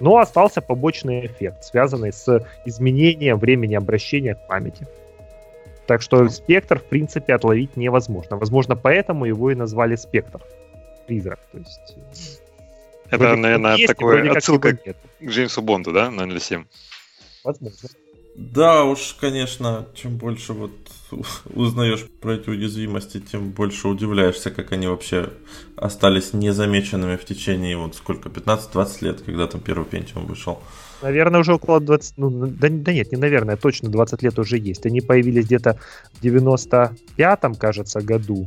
[0.00, 4.86] Но остался побочный эффект, связанный с изменением времени обращения к памяти.
[5.88, 8.36] Так что спектр, в принципе, отловить невозможно.
[8.36, 10.42] Возможно, поэтому его и назвали спектр.
[11.06, 11.40] Призрак.
[11.50, 12.38] То есть...
[13.06, 16.66] Э, Это, наверное, есть, такой отсылка к Джеймсу Бонду, да, 007?
[17.42, 17.88] Возможно.
[18.36, 20.72] Да уж, конечно, чем больше вот
[21.54, 25.30] узнаешь про эти уязвимости, тем больше удивляешься, как они вообще
[25.74, 30.62] остались незамеченными в течение вот сколько, 15-20 лет, когда там первый Pentium вышел.
[31.02, 34.84] Наверное, уже около 20, ну, да, да нет, не наверное, точно 20 лет уже есть.
[34.86, 35.78] Они появились где-то
[36.14, 38.46] в 95-м, кажется, году,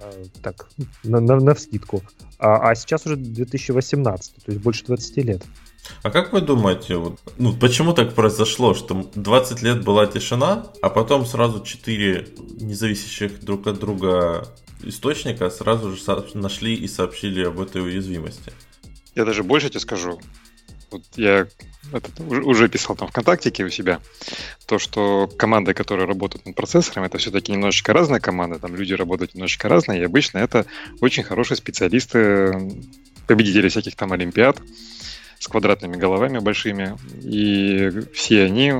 [0.00, 0.68] э, так,
[1.04, 2.02] на, на, на вскидку.
[2.38, 5.42] А, а сейчас уже 2018, то есть больше 20 лет.
[6.02, 10.90] А как вы думаете, вот, ну, почему так произошло, что 20 лет была тишина, а
[10.90, 12.28] потом сразу 4
[12.60, 14.48] независящих друг от друга
[14.82, 16.02] источника сразу же
[16.34, 18.52] нашли и сообщили об этой уязвимости?
[19.14, 20.18] Я даже больше тебе скажу.
[20.94, 21.48] Вот я
[21.92, 24.00] это уже писал там ВКонтакте у себя,
[24.66, 29.34] то, что команды, которые работают над процессором, это все-таки немножечко разные команды, там люди работают
[29.34, 30.66] немножечко разные, и обычно это
[31.00, 32.72] очень хорошие специалисты,
[33.26, 34.62] победители всяких там олимпиад
[35.40, 38.74] с квадратными головами большими, и все они,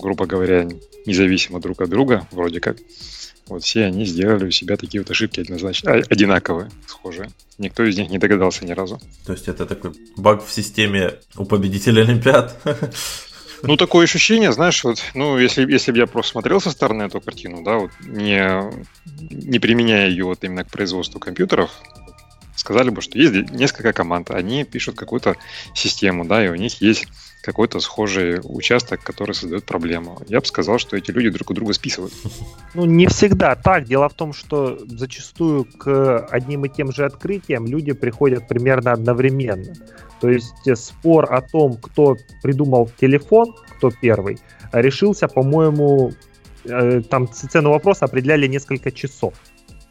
[0.00, 0.68] грубо говоря,
[1.06, 2.78] независимо друг от друга, вроде как,
[3.46, 7.30] вот все они сделали у себя такие вот ошибки однозначно одинаковые, схожие.
[7.58, 9.00] Никто из них не догадался ни разу.
[9.26, 12.56] То есть это такой баг в системе у победителя Олимпиад?
[13.66, 17.22] Ну, такое ощущение, знаешь, вот, ну, если, если бы я просто смотрел со стороны эту
[17.22, 18.60] картину, да, вот, не,
[19.30, 21.70] не применяя ее вот именно к производству компьютеров,
[22.56, 25.36] сказали бы, что есть несколько команд, они пишут какую-то
[25.74, 27.06] систему, да, и у них есть
[27.44, 30.18] какой-то схожий участок, который создает проблему.
[30.28, 32.12] Я бы сказал, что эти люди друг у друга списывают.
[32.74, 33.84] Ну, не всегда так.
[33.84, 39.74] Дело в том, что зачастую к одним и тем же открытиям люди приходят примерно одновременно.
[40.20, 44.38] То есть э, спор о том, кто придумал телефон, кто первый,
[44.72, 46.12] решился, по-моему,
[46.64, 49.34] э, там цену вопроса определяли несколько часов.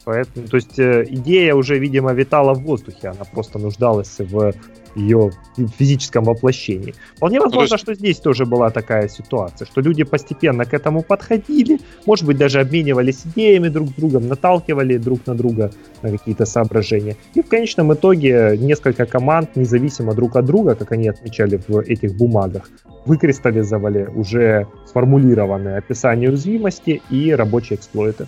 [0.05, 4.53] Поэтому, то есть э, идея уже, видимо, витала в воздухе, она просто нуждалась в
[4.95, 5.31] ее
[5.77, 6.93] физическом воплощении.
[7.15, 7.83] Вполне ну, возможно, есть...
[7.83, 12.59] что здесь тоже была такая ситуация, что люди постепенно к этому подходили, может быть, даже
[12.59, 17.15] обменивались идеями друг с другом, наталкивали друг на друга на какие-то соображения.
[17.33, 22.15] И в конечном итоге несколько команд, независимо друг от друга, как они отмечали в этих
[22.15, 22.69] бумагах,
[23.05, 28.27] выкристаллизовали уже сформулированное описание уязвимости и рабочие эксплойты.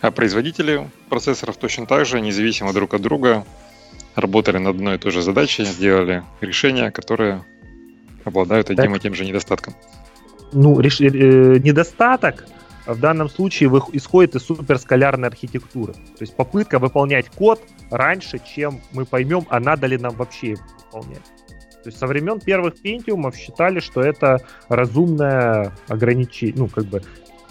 [0.00, 3.44] А производители процессоров точно так же, независимо друг от друга,
[4.14, 7.44] работали над одной и той же задачей, делали решения, которые
[8.24, 8.96] обладают одним так.
[8.96, 9.74] и тем же недостатком.
[10.52, 11.00] Ну, реш...
[11.00, 12.46] э, недостаток
[12.86, 15.92] в данном случае исходит из суперскалярной архитектуры.
[15.92, 21.22] То есть попытка выполнять код раньше, чем мы поймем, а надо ли нам вообще выполнять.
[21.82, 27.02] То есть со времен первых пентиумов считали, что это разумное ограничение, ну, как бы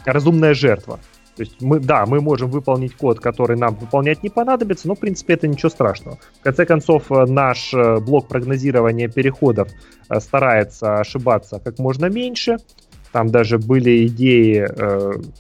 [0.06, 1.00] разумная жертва.
[1.40, 5.00] То есть мы, да, мы можем выполнить код, который нам выполнять не понадобится, но в
[5.00, 6.20] принципе это ничего страшного.
[6.42, 9.70] В конце концов, э, наш э, блок прогнозирования переходов
[10.10, 12.58] э, старается ошибаться как можно меньше.
[13.14, 14.68] Там даже были идеи,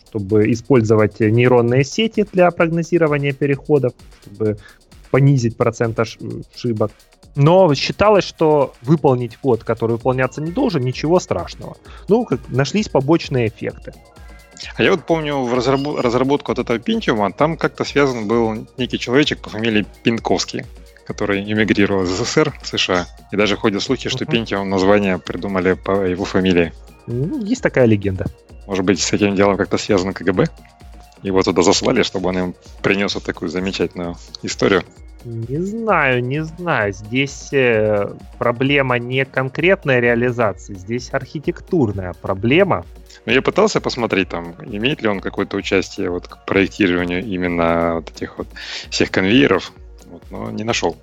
[0.07, 4.57] чтобы использовать нейронные сети для прогнозирования переходов, чтобы
[5.11, 6.91] понизить процент ошибок.
[7.35, 11.75] Но считалось, что выполнить код, который выполняться не должен, ничего страшного.
[12.07, 13.93] Ну, как нашлись побочные эффекты.
[14.75, 18.99] А я вот помню в разработ- разработку от этого Pentium, там как-то связан был некий
[18.99, 20.65] человечек по фамилии Пинковский,
[21.05, 23.07] который эмигрировал из СССР в США.
[23.31, 24.25] И даже ходят слухи, что.
[24.25, 26.73] Pentium название придумали по его фамилии.
[27.07, 28.25] Ну, есть такая легенда.
[28.67, 30.47] Может быть, с этим делом как-то связано КГБ?
[31.23, 34.83] Его туда заслали, чтобы он им принес вот такую замечательную историю.
[35.25, 36.93] Не знаю, не знаю.
[36.93, 42.85] Здесь э, проблема не конкретная реализация, здесь архитектурная проблема.
[43.25, 48.09] Но я пытался посмотреть, там, имеет ли он какое-то участие вот, к проектированию именно вот
[48.09, 48.47] этих вот
[48.89, 49.73] всех конвейеров,
[50.09, 50.95] вот, но не нашел.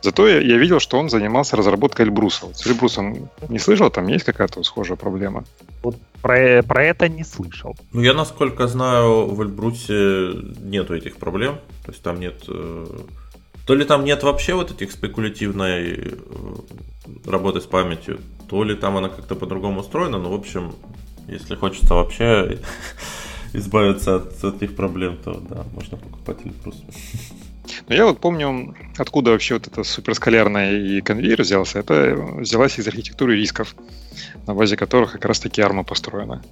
[0.00, 2.46] Зато я, я видел, что он занимался разработкой Эльбруса.
[2.46, 5.44] Вот с Эльбрусом не слышал, там есть какая-то схожая проблема?
[5.82, 7.74] Вот про, про это не слышал.
[7.92, 10.30] Ну, я, насколько знаю, в Эльбрусе
[10.60, 11.58] нету этих проблем.
[11.84, 12.44] То есть там нет...
[13.66, 16.14] То ли там нет вообще вот этих спекулятивной э,
[17.26, 20.74] работы с памятью, то ли там она как-то по-другому устроена, но, в общем,
[21.28, 22.58] если хочется вообще
[23.52, 26.76] избавиться от, этих проблем, то да, можно покупать Эльбрус.
[27.88, 31.78] Ну, я вот помню, откуда вообще вот это суперскалярное и конвейер взялся.
[31.78, 33.74] Это взялась из архитектуры рисков,
[34.46, 36.42] на базе которых как раз-таки арма построена.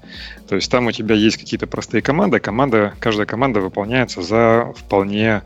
[0.49, 5.42] То есть там у тебя есть какие-то простые команды, команда, каждая команда выполняется за вполне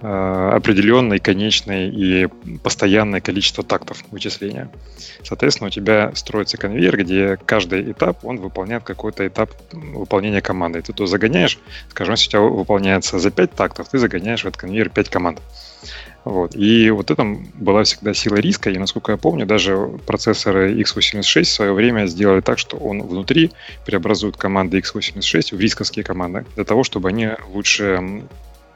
[0.00, 2.28] определенное, конечное и
[2.62, 4.70] постоянное количество тактов вычисления.
[5.22, 10.82] Соответственно, у тебя строится конвейер, где каждый этап, он выполняет какой-то этап выполнения команды.
[10.82, 14.60] Ты туда загоняешь, скажем, если у тебя выполняется за 5 тактов, ты загоняешь в этот
[14.60, 15.40] конвейер 5 команд.
[16.24, 16.56] Вот.
[16.56, 21.48] И вот это была всегда сила риска, и, насколько я помню, даже процессоры x86 в
[21.48, 23.52] свое время сделали так, что он внутри
[23.84, 28.24] преобразует команды x86 в рисковские команды, для того, чтобы они лучше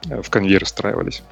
[0.05, 1.23] в конвейер встраивались.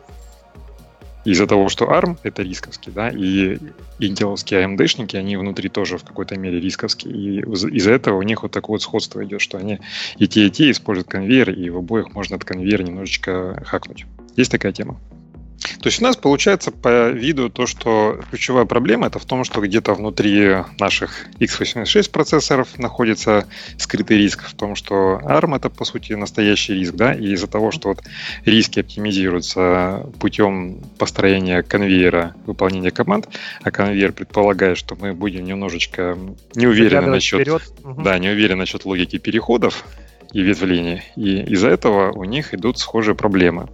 [1.26, 3.58] Из-за того, что ARM— это рисковский, да, и
[4.00, 7.14] интеловские AMD-шники, они внутри тоже в какой-то мере рисковские.
[7.14, 9.80] И из-за этого у них вот такое вот сходство идет, что они
[10.18, 14.06] и те, и те используют конвейер, и в обоих можно этот конвейер немножечко хакнуть.
[14.38, 14.98] Есть такая тема.
[15.60, 19.62] То есть у нас получается по виду то, что ключевая проблема это в том, что
[19.62, 23.46] где-то внутри наших x86 процессоров находится
[23.78, 27.72] скрытый риск в том, что ARM это по сути настоящий риск, да, и из-за того,
[27.72, 28.04] что вот
[28.46, 33.28] риски оптимизируются путем построения конвейера выполнения команд,
[33.62, 36.18] а конвейер предполагает, что мы будем немножечко
[36.56, 37.64] не уверены насчет, вперед.
[37.84, 39.86] да, не уверены насчет логики переходов
[40.32, 43.68] и ветвления, и из-за этого у них идут схожие проблемы.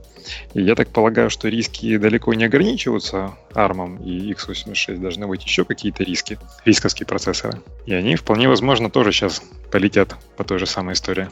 [0.53, 5.65] И я так полагаю, что риски далеко не ограничиваются ARM и x86, должны быть еще
[5.65, 7.61] какие-то риски, рисковские процессоры.
[7.85, 11.27] И они вполне возможно тоже сейчас полетят по той же самой истории.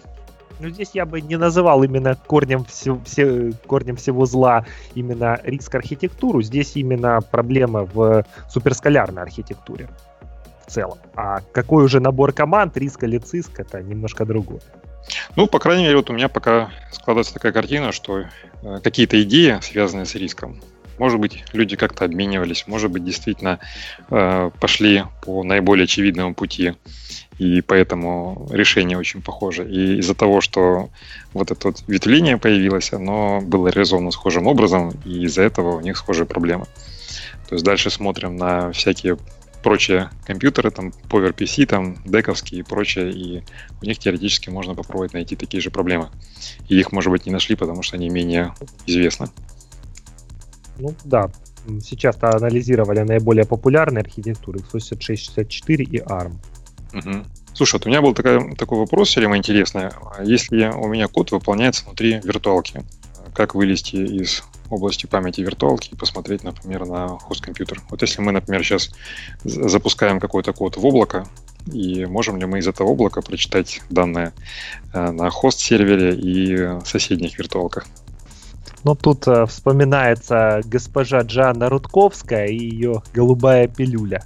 [0.59, 6.41] Ну, здесь я бы не называл именно корнем, все, все, корнем всего зла именно риск-архитектуру.
[6.41, 9.89] Здесь именно проблема в суперскалярной архитектуре
[10.65, 10.99] в целом.
[11.15, 14.61] А какой уже набор команд, риск или циск, это немножко другое.
[15.35, 18.25] Ну, по крайней мере, вот у меня пока складывается такая картина, что
[18.61, 20.61] э, какие-то идеи, связанные с риском,
[20.99, 23.59] может быть, люди как-то обменивались, может быть, действительно
[24.09, 26.75] э, пошли по наиболее очевидному пути,
[27.39, 29.67] и поэтому решение очень похоже.
[29.67, 30.89] И из-за того, что
[31.33, 35.97] вот это вот ветвление появилось, оно было реализовано схожим образом, и из-за этого у них
[35.97, 36.65] схожие проблемы.
[37.49, 39.17] То есть дальше смотрим на всякие
[39.63, 43.43] прочие компьютеры, там PowerPC, там дековские и прочее, и
[43.81, 46.09] у них теоретически можно попробовать найти такие же проблемы.
[46.67, 48.53] И их, может быть, не нашли, потому что они менее
[48.85, 49.27] известны.
[50.77, 51.31] Ну да,
[51.81, 56.35] сейчас анализировали наиболее популярные архитектуры x86-64 и ARM.
[56.93, 57.25] Угу.
[57.53, 59.87] Слушай, вот у меня был такой, такой вопрос все время интересный.
[59.87, 62.83] А если у меня код выполняется внутри виртуалки,
[63.33, 67.81] как вылезти из области памяти виртуалки и посмотреть, например, на хост-компьютер?
[67.89, 68.91] Вот если мы, например, сейчас
[69.43, 71.27] запускаем какой-то код в облако,
[71.71, 74.33] и можем ли мы из этого облака прочитать данные
[74.93, 77.85] э, на хост-сервере и соседних виртуалках?
[78.83, 84.23] Ну, тут э, вспоминается госпожа Джанна Рудковская и ее голубая пилюля.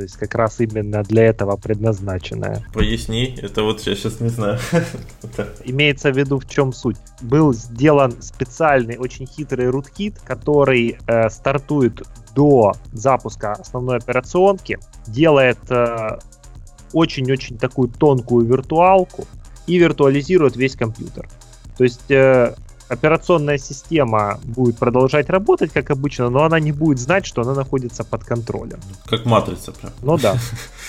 [0.00, 2.64] То есть как раз именно для этого предназначенная.
[2.72, 4.58] Поясни, это вот я сейчас не знаю.
[5.66, 6.96] Имеется в виду в чем суть.
[7.20, 12.02] Был сделан специальный, очень хитрый руткит, который э, стартует
[12.34, 16.18] до запуска основной операционки, делает э,
[16.94, 19.26] очень-очень такую тонкую виртуалку
[19.66, 21.28] и виртуализирует весь компьютер.
[21.76, 22.54] То есть э,
[22.90, 28.04] операционная система будет продолжать работать, как обычно, но она не будет знать, что она находится
[28.04, 28.80] под контролем.
[29.06, 29.92] Как матрица прям.
[30.02, 30.36] Ну да.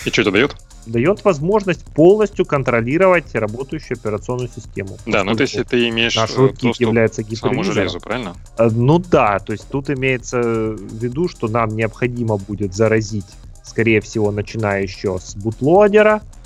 [0.06, 0.56] И что это дает?
[0.88, 4.98] Дает возможность полностью контролировать работающую операционную систему.
[5.06, 8.36] Да, ну то есть ты имеешь Наш рootkit является к самому железу, правильно?
[8.58, 13.28] Э, ну да, то есть тут имеется в виду, что нам необходимо будет заразить,
[13.64, 16.41] скорее всего, начиная еще с бутлодера, Э,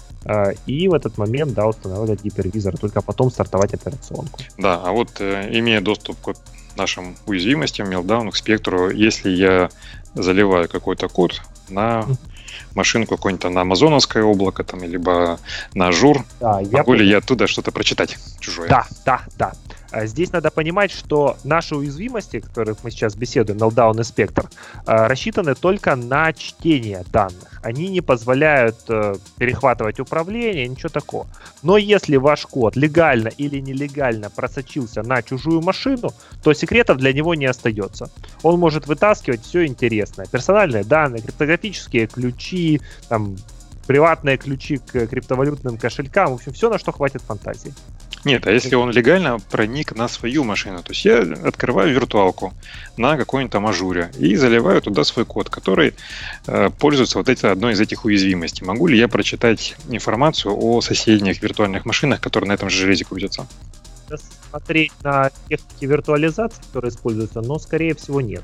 [0.66, 4.40] и в этот момент, да, устанавливать гипервизор, только потом стартовать операционку.
[4.58, 6.34] Да, а вот э, имея доступ к
[6.78, 9.70] нашим уязвимостям, мелдаун, к спектру, если я
[10.14, 12.06] заливаю какой-то код на
[12.74, 15.40] машинку какой-нибудь на амазоновское облако там, либо
[15.74, 18.70] на Azure, да, могу я ли я оттуда что-то прочитать чужое?
[18.70, 19.54] Да, да, да.
[19.96, 24.50] А здесь надо понимать, что наши уязвимости, о которых мы сейчас беседуем, Meltdown и Spectre,
[24.86, 27.62] а, рассчитаны только на чтение данных.
[27.64, 31.28] Они не позволяют э, перехватывать управление, ничего такого.
[31.64, 36.12] Но если ваш код легально или нелегально просочился на чужую машину,
[36.44, 38.12] то секретов для него не остается.
[38.44, 40.28] Он может вытаскивать все интересное.
[40.28, 43.38] Персональные данные, криптографические ключи, там,
[43.88, 47.74] приватные ключи к криптовалютным кошелькам, в общем, все, на что хватит фантазии.
[48.26, 52.56] Нет, а если он легально проник на свою машину, то есть я открываю виртуалку
[52.98, 55.94] на какой-нибудь там ажуре и заливаю туда свой код, который
[56.48, 58.66] э, пользуется вот этой одной из этих уязвимостей.
[58.66, 63.46] Могу ли я прочитать информацию о соседних виртуальных машинах, которые на этом же железе крутятся?
[64.50, 68.44] Смотреть на техники виртуализации, которые используются, но скорее всего нет.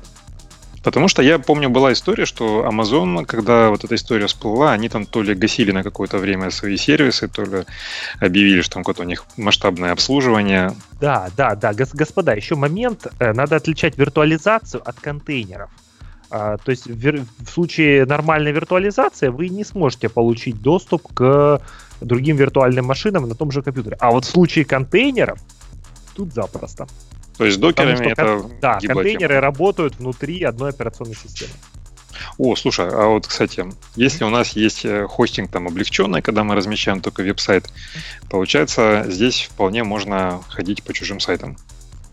[0.82, 5.06] Потому что я помню, была история, что Amazon, когда вот эта история всплыла, они там
[5.06, 7.64] то ли гасили на какое-то время свои сервисы, то ли
[8.20, 10.74] объявили, что там какое-то у них масштабное обслуживание.
[11.00, 15.70] Да, да, да, господа, еще момент, э, надо отличать виртуализацию от контейнеров.
[16.30, 21.60] А, то есть в, в случае нормальной виртуализации вы не сможете получить доступ к
[22.00, 23.96] другим виртуальным машинам на том же компьютере.
[24.00, 25.38] А вот в случае контейнеров
[26.14, 26.86] тут запросто.
[27.42, 31.52] То есть докерами это Да, контейнеры работают внутри одной операционной системы.
[32.38, 33.64] О, слушай, а вот, кстати,
[33.96, 37.68] если у нас есть э, хостинг там облегченный, когда мы размещаем только веб-сайт,
[38.30, 41.56] получается, здесь вполне можно ходить по чужим сайтам.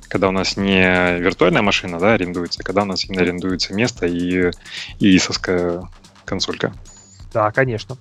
[0.07, 4.07] Когда у нас не виртуальная машина, да, арендуется, а когда у нас именно арендуется место
[4.07, 4.49] и,
[4.99, 5.83] и исовская
[6.25, 6.73] консолька.
[7.31, 7.97] Да, конечно.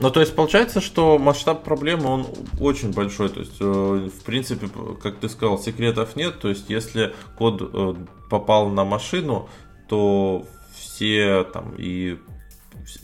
[0.00, 2.26] Ну, то есть получается, что масштаб проблемы, он
[2.60, 3.28] очень большой.
[3.28, 4.68] То есть, э, в принципе,
[5.02, 6.40] как ты сказал, секретов нет.
[6.40, 7.94] То есть, если код э,
[8.28, 9.48] попал на машину,
[9.88, 12.18] то все там и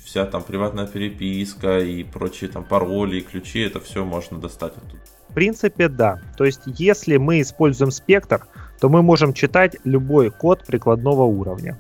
[0.05, 5.03] вся там приватная переписка и прочие там пароли и ключи, это все можно достать оттуда.
[5.29, 6.21] В принципе, да.
[6.37, 8.47] То есть, если мы используем спектр,
[8.81, 11.79] то мы можем читать любой код прикладного уровня.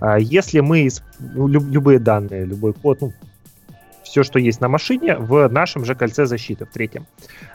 [0.00, 0.88] А если мы
[1.20, 3.12] ну, любые данные, любой код, ну,
[4.08, 7.06] все, что есть на машине, в нашем же кольце защиты, в третьем.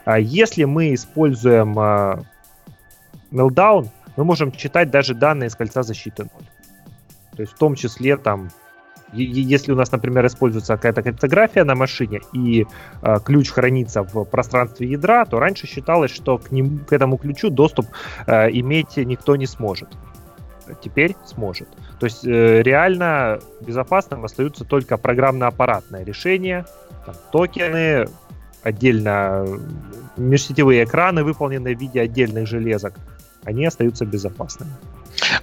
[0.04, 2.22] А если мы используем а,
[3.30, 6.30] Meltdown, мы можем читать даже данные из кольца защиты 0.
[7.36, 8.50] То есть в том числе там
[9.16, 12.66] если у нас, например, используется какая-то криптография на машине и
[13.00, 17.50] э, ключ хранится в пространстве ядра, то раньше считалось, что к, нему, к этому ключу
[17.50, 17.86] доступ
[18.26, 19.88] э, иметь никто не сможет
[20.82, 21.68] теперь сможет.
[22.00, 26.66] То есть э, реально безопасным остаются только программно-аппаратное решение,
[27.06, 28.06] там, токены,
[28.62, 29.46] отдельно
[30.16, 32.94] межсетевые экраны, выполненные в виде отдельных железок,
[33.44, 34.72] они остаются безопасными.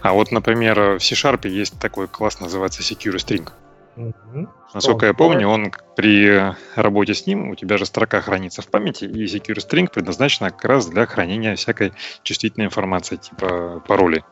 [0.01, 3.49] А вот, например, в C-Sharp есть такой класс, называется Secure String.
[3.95, 4.47] Угу.
[4.73, 9.05] Насколько я помню, он при работе с ним, у тебя же строка хранится в памяти,
[9.05, 11.93] и Secure String предназначена как раз для хранения всякой
[12.23, 14.23] чувствительной информации, типа паролей.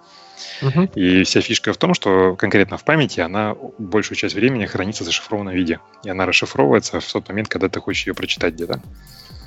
[0.61, 0.91] Угу.
[0.95, 5.05] И вся фишка в том, что конкретно в памяти она большую часть времени хранится в
[5.05, 5.79] зашифрованном виде.
[6.03, 8.81] И она расшифровывается в тот момент, когда ты хочешь ее прочитать где-то.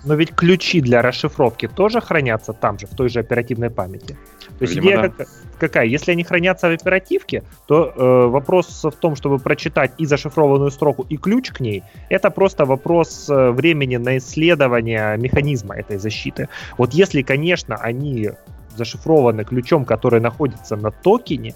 [0.05, 4.16] Но ведь ключи для расшифровки тоже хранятся там же, в той же оперативной памяти.
[4.59, 5.09] То есть идея да.
[5.11, 5.28] как,
[5.59, 5.86] какая?
[5.86, 11.07] Если они хранятся в оперативке, то э, вопрос в том, чтобы прочитать и зашифрованную строку,
[11.09, 16.49] и ключ к ней, это просто вопрос э, времени на исследование механизма этой защиты.
[16.78, 18.30] Вот если, конечно, они
[18.76, 21.54] зашифрованы ключом, который находится на токене,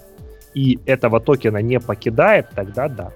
[0.53, 3.11] и этого токена не покидает, тогда да.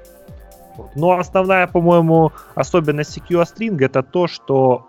[0.95, 4.87] Но основная, по-моему, особенность CQ String это то, что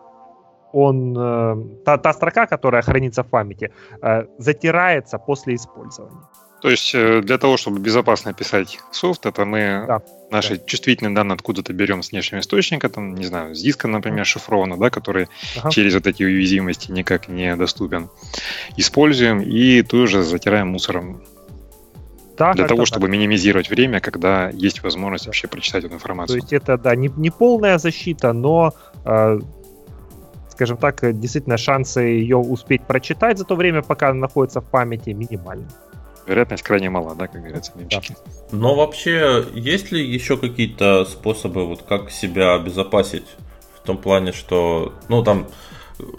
[0.72, 6.22] он, э, та, та строка, которая хранится в памяти, э, затирается после использования.
[6.62, 10.00] То есть э, для того, чтобы безопасно писать софт, это мы да,
[10.30, 10.64] наши да.
[10.64, 14.88] чувствительные данные откуда-то берем с внешнего источника, там, не знаю, с диска, например, шифровано, да,
[14.88, 15.26] который
[15.58, 15.70] ага.
[15.70, 18.10] через вот эти уязвимости никак не доступен.
[18.76, 21.24] Используем и тоже затираем мусором.
[22.38, 23.12] Да, для того, чтобы так.
[23.12, 26.38] минимизировать время, когда есть возможность вообще прочитать эту информацию.
[26.38, 28.72] То есть это, да, не, не полная защита, но
[29.04, 29.40] э,
[30.48, 35.10] скажем так, действительно шансы ее успеть прочитать за то время, пока она находится в памяти,
[35.10, 35.66] минимальны.
[36.26, 38.16] Вероятность крайне мала, да, как говорится, мемчики.
[38.24, 38.56] Да.
[38.56, 43.26] Но вообще, есть ли еще какие-то способы, вот как себя обезопасить?
[43.82, 45.48] В том плане, что, ну, там,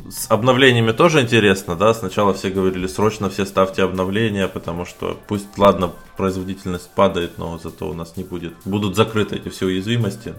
[0.09, 1.93] с обновлениями тоже интересно, да?
[1.93, 7.89] Сначала все говорили, срочно все ставьте обновления, потому что пусть, ладно, производительность падает, но зато
[7.89, 8.53] у нас не будет.
[8.65, 10.33] Будут закрыты эти все уязвимости,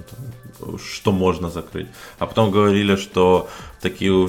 [0.82, 1.88] что можно закрыть.
[2.18, 3.48] А потом говорили, что
[3.80, 4.28] такие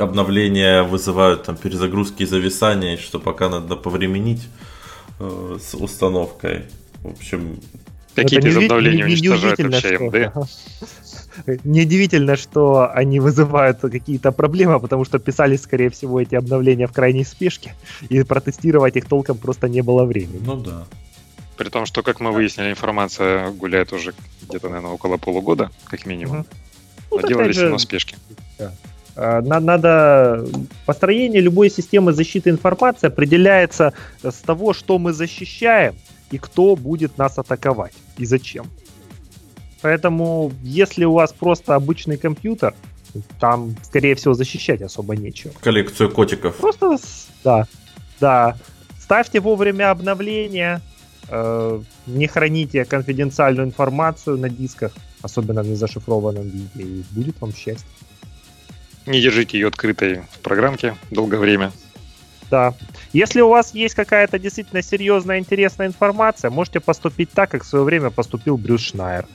[0.00, 4.48] обновления вызывают там перезагрузки и зависания, что пока надо повременить
[5.18, 6.64] э, с установкой.
[7.02, 7.60] В общем...
[8.14, 11.64] Какие без обновления уничтожают вообще МД?
[11.64, 17.24] Неудивительно, что они вызывают какие-то проблемы, потому что писали, скорее всего, эти обновления в крайней
[17.24, 17.74] спешке,
[18.08, 20.42] и протестировать их толком просто не было времени.
[20.44, 20.84] Ну да.
[21.56, 26.40] При том, что, как мы выяснили, информация гуляет уже где-то, наверное, около полугода, как минимум.
[26.40, 26.46] Угу.
[27.12, 27.68] Ну, делались же...
[27.68, 28.16] на спешке.
[28.58, 28.72] Да.
[29.22, 30.46] А, надо
[30.86, 33.92] построение любой системы защиты информации определяется
[34.22, 35.94] с того, что мы защищаем
[36.30, 38.66] и кто будет нас атаковать и зачем.
[39.82, 42.74] Поэтому, если у вас просто обычный компьютер,
[43.38, 45.52] там, скорее всего, защищать особо нечего.
[45.60, 46.56] Коллекцию котиков.
[46.56, 46.96] Просто,
[47.44, 47.66] да,
[48.20, 48.56] да.
[48.98, 50.80] Ставьте вовремя обновления,
[51.28, 57.86] э, не храните конфиденциальную информацию на дисках, особенно в незашифрованном виде, и будет вам счастье.
[59.10, 61.72] Не держите ее открытой в программке долгое время.
[62.48, 62.74] Да.
[63.12, 67.84] Если у вас есть какая-то действительно серьезная, интересная информация, можете поступить так, как в свое
[67.84, 69.26] время поступил Брюс Шнайер.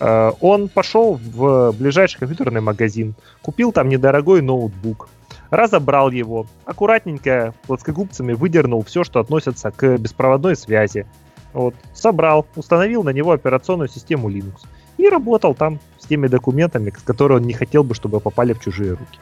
[0.00, 5.08] Э, он пошел в ближайший компьютерный магазин, купил там недорогой ноутбук,
[5.50, 11.06] разобрал его, аккуратненько плоскогубцами выдернул все, что относится к беспроводной связи.
[11.52, 14.66] Вот, собрал, установил на него операционную систему Linux
[15.00, 18.92] и работал там с теми документами, которые он не хотел бы, чтобы попали в чужие
[18.92, 19.18] руки.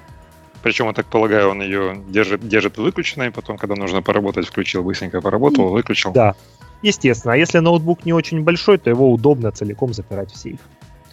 [0.62, 5.20] Причем, я так полагаю, он ее держит, держит выключенной, потом, когда нужно поработать, включил, быстренько
[5.20, 6.12] поработал, выключил.
[6.12, 6.34] Да,
[6.82, 10.60] Естественно, а если ноутбук не очень большой, то его удобно целиком запирать в сейф.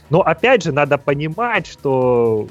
[0.10, 2.48] Но опять же, надо понимать, что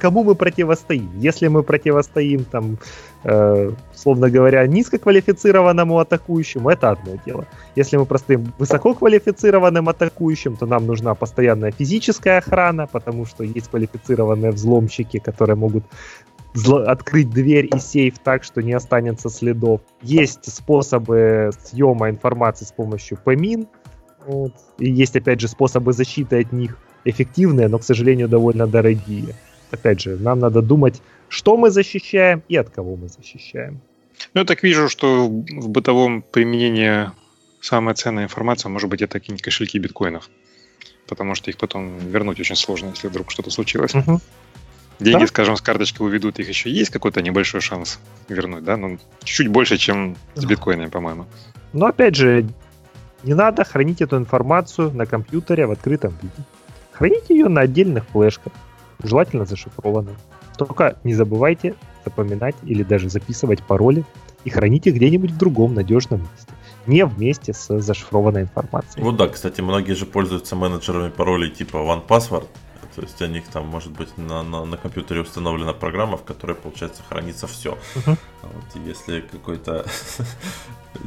[0.00, 1.10] кому мы противостоим.
[1.16, 2.78] Если мы противостоим, там,
[3.24, 7.46] э, словно говоря, низкоквалифицированному атакующему, это одно дело.
[7.76, 14.50] Если мы простым высококвалифицированным атакующим, то нам нужна постоянная физическая охрана, потому что есть квалифицированные
[14.50, 15.84] взломщики, которые могут
[16.86, 19.80] открыть дверь и сейф так, что не останется следов.
[20.02, 23.66] Есть способы съема информации с помощью PMIN.
[24.26, 24.52] Вот.
[24.78, 29.34] И есть, опять же, способы защиты от них эффективные, но, к сожалению, довольно дорогие.
[29.70, 33.80] Опять же, нам надо думать, что мы защищаем и от кого мы защищаем.
[34.34, 37.10] Ну, я так вижу, что в бытовом применении
[37.60, 40.28] самая ценная информация может быть это какие-нибудь кошельки биткоинов.
[41.08, 43.94] Потому что их потом вернуть очень сложно, если вдруг что-то случилось.
[43.94, 44.20] Угу.
[45.00, 45.26] Деньги, да?
[45.26, 47.98] скажем, с карточки уведут, их еще есть какой-то небольшой шанс
[48.28, 48.76] вернуть, да?
[48.76, 51.26] Ну, чуть больше, чем с биткоинами, по-моему.
[51.72, 52.46] Но опять же,
[53.24, 56.34] не надо хранить эту информацию на компьютере в открытом виде.
[56.92, 58.52] Храните ее на отдельных флешках,
[59.02, 60.16] желательно зашифрованных.
[60.56, 61.74] Только не забывайте
[62.04, 64.04] запоминать или даже записывать пароли
[64.44, 66.52] и храните где-нибудь в другом надежном месте.
[66.86, 69.04] Не вместе с зашифрованной информацией.
[69.04, 72.46] Вот да, кстати, многие же пользуются менеджерами паролей типа OnePassword,
[72.94, 76.54] то есть у них там может быть на, на, на компьютере установлена программа, в которой,
[76.54, 77.78] получается, хранится все.
[77.94, 78.16] Uh-huh.
[78.42, 79.86] Вот, если какой-то...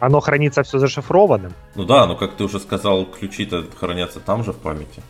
[0.00, 1.52] Оно хранится все зашифрованным.
[1.74, 5.02] Ну да, но как ты уже сказал, ключи-то хранятся там же в памяти.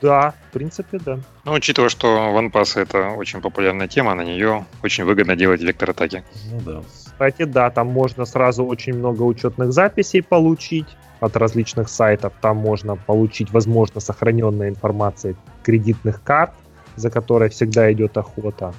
[0.00, 1.18] Да, в принципе, да.
[1.44, 6.24] Ну, учитывая, что OnePass это очень популярная тема, на нее очень выгодно делать вектор атаки.
[6.50, 6.82] Ну да.
[7.04, 10.86] Кстати, да, там можно сразу очень много учетных записей получить
[11.20, 12.32] от различных сайтов.
[12.40, 16.52] Там можно получить, возможно, сохраненная информация кредитных карт,
[16.96, 18.72] за которой всегда идет охота.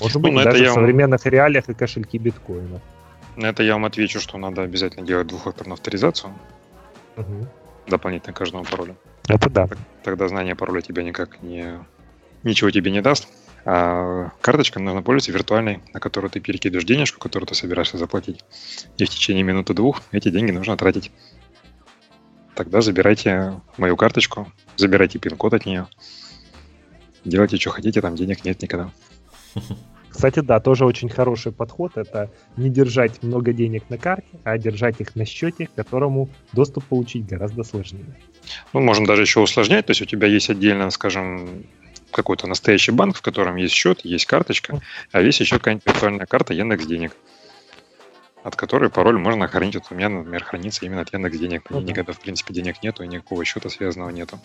[0.00, 1.32] Может быть, ну, даже в современных вам...
[1.32, 2.82] реалиях и кошельки биткоина.
[3.36, 6.32] На это я вам отвечу, что надо обязательно делать двухфакторную авторизацию.
[7.16, 7.48] Угу.
[7.86, 8.96] Дополнительно к каждому паролю.
[9.28, 9.68] Это да.
[10.02, 11.78] Тогда знание пароля тебя никак не...
[12.42, 13.28] Ничего тебе не даст.
[13.64, 18.44] А карточка нужно пользоваться виртуальной, на которую ты перекидываешь денежку, которую ты собираешься заплатить.
[18.96, 21.10] И в течение минуты-двух эти деньги нужно тратить.
[22.54, 25.88] Тогда забирайте мою карточку, забирайте пин-код от нее.
[27.24, 28.90] Делайте, что хотите, там денег нет никогда.
[30.16, 31.98] Кстати, да, тоже очень хороший подход.
[31.98, 36.84] Это не держать много денег на карте, а держать их на счете, к которому доступ
[36.84, 38.16] получить гораздо сложнее.
[38.72, 39.84] Ну, можем даже еще усложнять.
[39.84, 41.66] То есть у тебя есть отдельно, скажем,
[42.10, 44.80] какой-то настоящий банк, в котором есть счет, есть карточка,
[45.12, 47.12] а есть еще какая-нибудь виртуальная карта Яндекс Денег
[48.46, 49.74] от которой пароль можно хранить.
[49.74, 51.62] Вот у меня, например, хранится именно от Яндекс денег.
[51.68, 51.82] Uh-huh.
[51.82, 54.38] Никогда, в принципе, денег нету, и никакого счета связанного нету.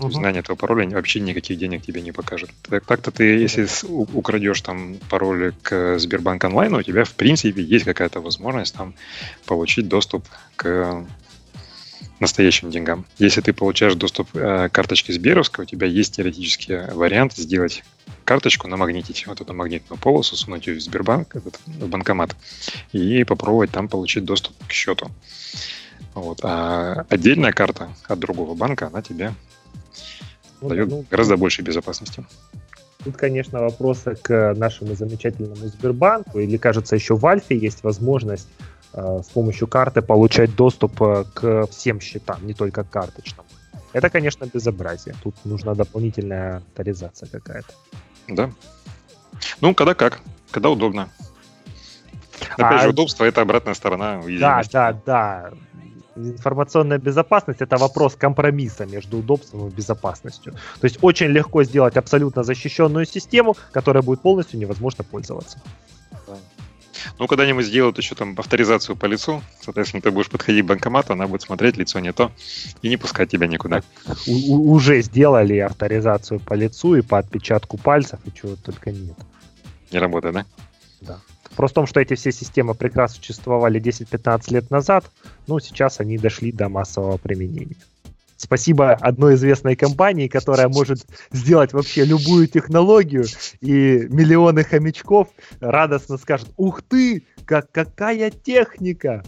[0.00, 2.50] Есть знание этого пароля вообще никаких денег тебе не покажет.
[2.86, 8.22] Так-то ты, если украдешь там пароль к Сбербанк онлайн, у тебя, в принципе, есть какая-то
[8.22, 8.94] возможность там
[9.44, 10.24] получить доступ
[10.56, 11.04] к
[12.20, 13.04] настоящим деньгам.
[13.18, 17.84] Если ты получаешь доступ э, к карточке Сберовской, у тебя есть теоретический вариант сделать
[18.24, 22.34] карточку, намагнитить вот эту магнитную полосу, сунуть ее в Сбербанк, этот, в банкомат,
[22.92, 25.10] и попробовать там получить доступ к счету.
[26.14, 26.40] Вот.
[26.42, 29.34] А отдельная карта от другого банка, она тебе
[30.60, 32.24] ну, дает ну, гораздо больше безопасности.
[33.04, 36.40] Тут, конечно, вопросы к нашему замечательному Сбербанку.
[36.40, 38.48] Или, кажется, еще в Альфе есть возможность
[38.96, 43.44] с помощью карты получать доступ э, к всем счетам, не только к карточным.
[43.92, 45.14] Это, конечно, безобразие.
[45.22, 47.72] Тут нужна дополнительная авторизация какая-то.
[48.28, 48.50] Да.
[49.60, 50.20] Ну, когда как,
[50.50, 51.08] когда удобно.
[52.52, 52.82] Опять а...
[52.82, 55.50] же, удобство это обратная сторона Да, да, да.
[56.16, 60.54] Информационная безопасность это вопрос компромисса между удобством и безопасностью.
[60.80, 65.60] То есть очень легко сделать абсолютно защищенную систему, которая будет полностью невозможно пользоваться.
[67.18, 69.42] Ну, когда-нибудь сделают еще там авторизацию по лицу.
[69.60, 72.32] Соответственно, ты будешь подходить к банкомату, она будет смотреть, лицо не то,
[72.82, 73.82] и не пускать тебя никуда.
[74.26, 79.16] У- уже сделали авторизацию по лицу и по отпечатку пальцев, и чего только нет.
[79.92, 80.46] Не работает, да?
[81.00, 81.18] Да.
[81.54, 85.10] Просто в том, что эти все системы прекрасно существовали 10-15 лет назад,
[85.46, 87.76] ну, сейчас они дошли до массового применения.
[88.36, 93.24] Спасибо одной известной компании, которая может сделать вообще любую технологию,
[93.60, 95.28] и миллионы хомячков
[95.60, 99.24] радостно скажут, ух ты, как, какая техника!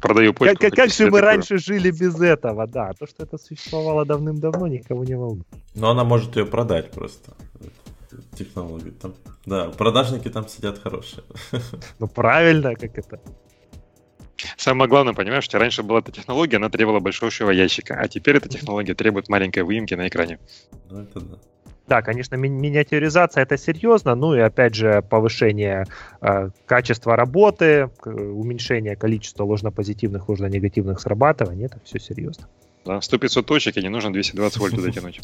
[0.00, 0.56] Продаю почту.
[0.60, 1.22] Как, как же мы такое.
[1.22, 2.92] раньше жили без этого, да.
[2.92, 5.46] То, что это существовало давным-давно, никого не волнует.
[5.74, 7.32] Но она может ее продать просто
[8.36, 8.92] технологию.
[8.92, 11.24] Там, да, продажники там сидят хорошие.
[11.98, 13.20] Ну правильно, как это.
[14.56, 18.48] Самое главное, понимаешь, что раньше была эта технология, она требовала большого ящика, а теперь эта
[18.48, 20.38] технология требует маленькой выемки на экране.
[20.90, 21.38] Ну, это да.
[21.88, 25.86] Да, конечно, ми- миниатюризация это серьезно, ну и опять же повышение
[26.20, 32.46] э, качества работы, уменьшение количества ложно-позитивных, ложно-негативных срабатываний, это все серьезно.
[32.84, 35.20] Да, 100-500 точек, и не нужно 220 вольт туда тянуть.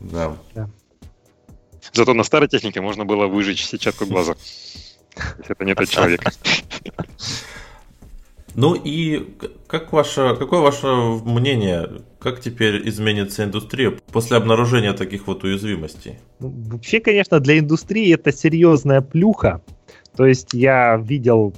[0.00, 0.36] Да.
[1.94, 4.34] Зато на старой технике можно было выжечь сетчатку глаза.
[5.48, 6.22] Это не тот человек.
[8.54, 9.34] Ну и
[9.66, 16.18] как ваше, какое ваше мнение, как теперь изменится индустрия после обнаружения таких вот уязвимостей?
[16.38, 19.62] Ну, вообще, конечно, для индустрии это серьезная плюха.
[20.16, 21.54] То есть я видел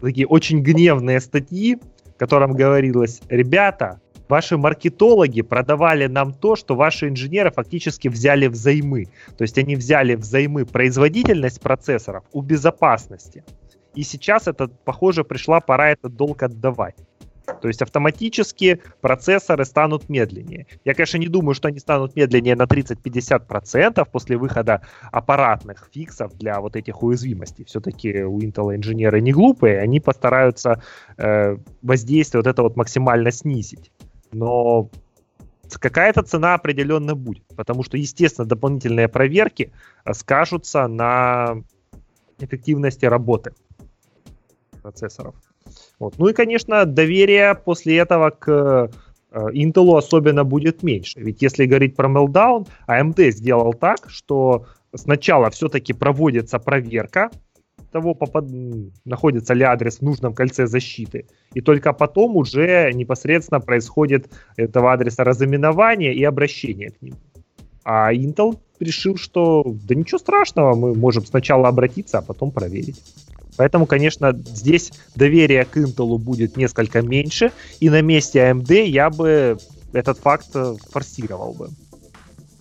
[0.00, 1.78] такие очень гневные статьи,
[2.14, 9.06] в котором говорилось, ребята, ваши маркетологи продавали нам то, что ваши инженеры фактически взяли взаймы.
[9.36, 13.44] То есть они взяли взаймы производительность процессоров у безопасности.
[13.94, 16.96] И сейчас это, похоже, пришла пора этот долг отдавать.
[17.62, 20.66] То есть автоматически процессоры станут медленнее.
[20.84, 26.60] Я, конечно, не думаю, что они станут медленнее на 30-50% после выхода аппаратных фиксов для
[26.60, 27.64] вот этих уязвимостей.
[27.64, 30.82] Все-таки у Intel инженеры не глупые, они постараются
[31.16, 33.90] э, воздействие вот это вот максимально снизить.
[34.32, 34.90] Но
[35.80, 39.72] какая-то цена определенно будет, потому что, естественно, дополнительные проверки
[40.12, 41.62] скажутся на
[42.38, 43.52] эффективности работы
[44.82, 45.34] процессоров.
[45.98, 46.18] Вот.
[46.18, 48.90] Ну и, конечно, доверие после этого к
[49.32, 51.18] э, Intel особенно будет меньше.
[51.20, 57.30] Ведь если говорить про Meltdown, AMD сделал так, что сначала все-таки проводится проверка
[57.96, 58.44] того, попад...
[59.04, 61.24] находится ли адрес в нужном кольце защиты,
[61.54, 67.16] и только потом уже непосредственно происходит этого адреса разыменование и обращение к нему.
[67.84, 73.02] А Intel решил, что да ничего страшного, мы можем сначала обратиться, а потом проверить.
[73.56, 79.56] Поэтому, конечно, здесь доверие к Intel будет несколько меньше, и на месте AMD я бы
[79.94, 81.68] этот факт э, форсировал бы.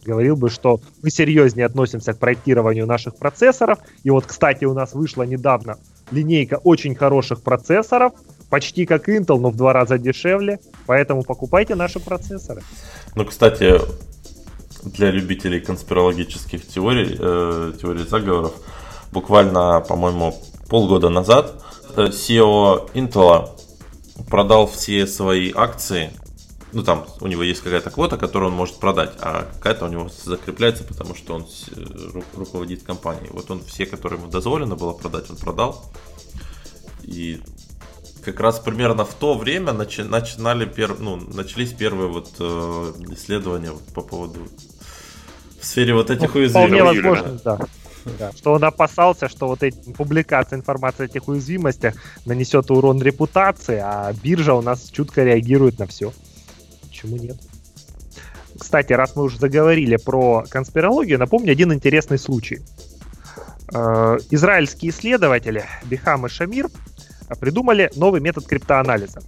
[0.06, 3.80] Говорил бы, что мы серьезнее относимся к проектированию наших процессоров.
[4.04, 5.78] И вот, кстати, у нас вышла недавно
[6.12, 8.14] линейка очень хороших процессоров,
[8.50, 10.60] почти как Intel, но в два раза дешевле.
[10.86, 12.62] Поэтому покупайте наши процессоры.
[13.16, 13.80] Ну, кстати,
[14.84, 18.54] для любителей конспирологических теорий, э, теорий заговоров,
[19.12, 20.36] буквально, по-моему,
[20.70, 21.64] полгода назад
[21.96, 23.50] э, CEO Intel
[24.30, 26.12] продал все свои акции
[26.76, 30.10] ну там у него есть какая-то квота, которую он может продать, а какая-то у него
[30.10, 31.48] закрепляется, потому что он
[32.36, 33.30] руководит компанией.
[33.32, 35.90] Вот он все, которые ему дозволено было продать, он продал.
[37.04, 37.40] И
[38.26, 43.72] как раз примерно в то время начи- начинали пер- ну, начались первые вот э, исследования
[43.72, 44.42] вот по поводу
[45.62, 46.78] в сфере вот этих ну, уязвимостей.
[46.78, 47.60] Вполне возможно, да.
[48.20, 51.96] Да, что он опасался, что вот эти публикация информации о этих уязвимостях
[52.26, 56.14] нанесет урон репутации, а биржа у нас чутко реагирует на все.
[56.96, 57.36] Почему нет?
[58.58, 62.62] Кстати, раз мы уже заговорили про конспирологию, напомню один интересный случай.
[63.74, 66.70] Э, израильские исследователи Бихам и Шамир
[67.42, 69.22] придумали новый метод криптоанализа.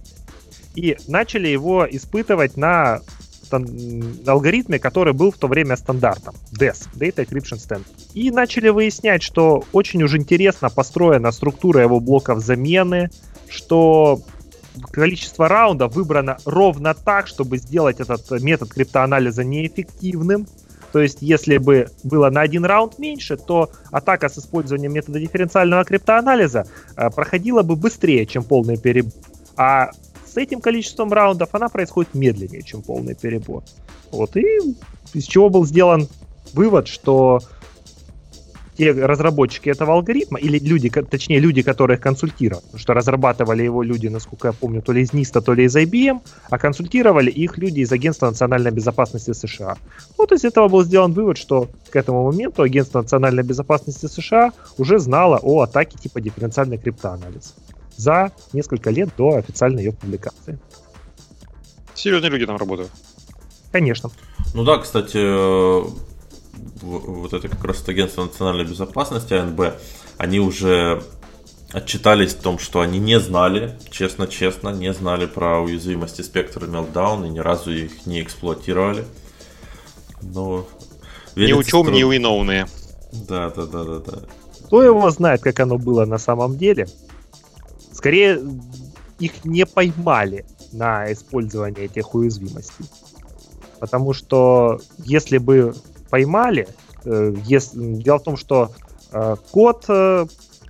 [0.76, 3.00] И начали его испытывать на
[4.26, 6.36] алгоритме, который был в то время стандартом.
[6.58, 7.86] DES, Data Encryption Standard.
[8.14, 13.10] И начали выяснять, что очень уж интересно построена структура его блоков замены,
[13.50, 14.22] что
[14.90, 20.46] количество раундов выбрано ровно так, чтобы сделать этот метод криптоанализа неэффективным.
[20.92, 25.84] То есть, если бы было на один раунд меньше, то атака с использованием метода дифференциального
[25.84, 26.66] криптоанализа
[26.96, 29.12] э, проходила бы быстрее, чем полный перебор.
[29.56, 29.90] А
[30.24, 33.64] с этим количеством раундов она происходит медленнее, чем полный перебор.
[34.10, 34.46] Вот и
[35.12, 36.08] из чего был сделан
[36.54, 37.40] вывод, что
[38.78, 43.82] те разработчики этого алгоритма, или люди, точнее люди, которые их консультировали, потому что разрабатывали его
[43.82, 47.58] люди, насколько я помню, то ли из NIST, то ли из IBM, а консультировали их
[47.58, 49.76] люди из Агентства национальной безопасности США.
[50.16, 55.00] Вот из этого был сделан вывод, что к этому моменту Агентство национальной безопасности США уже
[55.00, 57.54] знало о атаке типа дифференциальный криптоанализ
[57.96, 60.58] за несколько лет до официальной ее публикации.
[61.94, 62.92] Серьезные люди там работают.
[63.72, 64.10] Конечно.
[64.54, 65.18] Ну да, кстати,
[66.82, 69.74] вот это как раз агентство национальной безопасности АНБ,
[70.16, 71.02] они уже
[71.72, 77.30] отчитались в том, что они не знали, честно-честно, не знали про уязвимости спектра Meltdown и
[77.30, 79.04] ни разу их не эксплуатировали.
[80.22, 80.66] Но
[81.36, 82.66] ни учем, ни уиноуные.
[83.12, 84.18] Да, да, да, да, да.
[84.66, 86.88] Кто его знает, как оно было на самом деле?
[87.92, 88.40] Скорее,
[89.18, 92.86] их не поймали на использование этих уязвимостей.
[93.80, 95.74] Потому что если бы
[96.08, 96.68] поймали.
[97.04, 97.34] Э,
[97.74, 98.72] дело в том, что
[99.12, 100.26] э, код, э,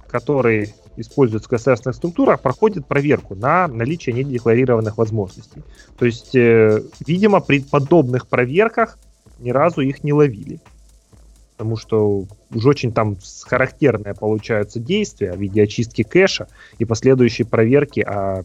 [0.09, 5.63] который используется в государственных структурах, проходит проверку на наличие недекларированных возможностей.
[5.97, 8.99] То есть, видимо, при подобных проверках
[9.39, 10.61] ни разу их не ловили.
[11.57, 18.01] Потому что уж очень там характерное получаются действия в виде очистки кэша и последующей проверки,
[18.01, 18.43] а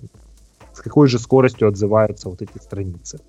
[0.73, 3.19] с какой же скоростью отзываются вот эти страницы.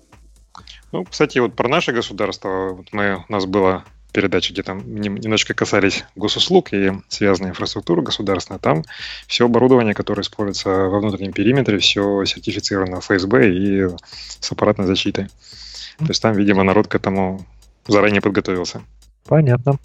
[0.95, 3.83] Ну, кстати, вот про наше государство, вот мы, у нас была
[4.13, 8.85] передача, где там немножечко касались госуслуг и связанной инфраструктуры государственной, там
[9.27, 13.89] все оборудование, которое используется во внутреннем периметре, все сертифицировано ФСБ и
[14.39, 15.27] с аппаратной защитой.
[15.97, 17.45] То есть там, видимо, народ к этому
[17.87, 18.81] заранее подготовился.
[19.25, 19.77] Понятно.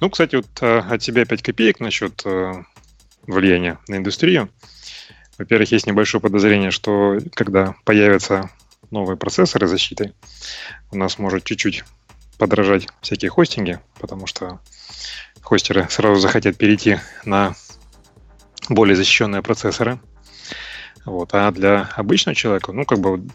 [0.00, 2.52] Ну, кстати, вот э, от тебя 5 копеек насчет э,
[3.28, 4.48] влияния на индустрию.
[5.38, 8.50] Во-первых, есть небольшое подозрение, что когда появится
[8.90, 10.12] новые процессоры защиты,
[10.90, 11.84] у нас может чуть-чуть
[12.38, 14.60] подражать всякие хостинги, потому что
[15.40, 17.54] хостеры сразу захотят перейти на
[18.68, 19.98] более защищенные процессоры.
[21.04, 21.30] Вот.
[21.32, 23.28] А для обычного человека, ну, как бы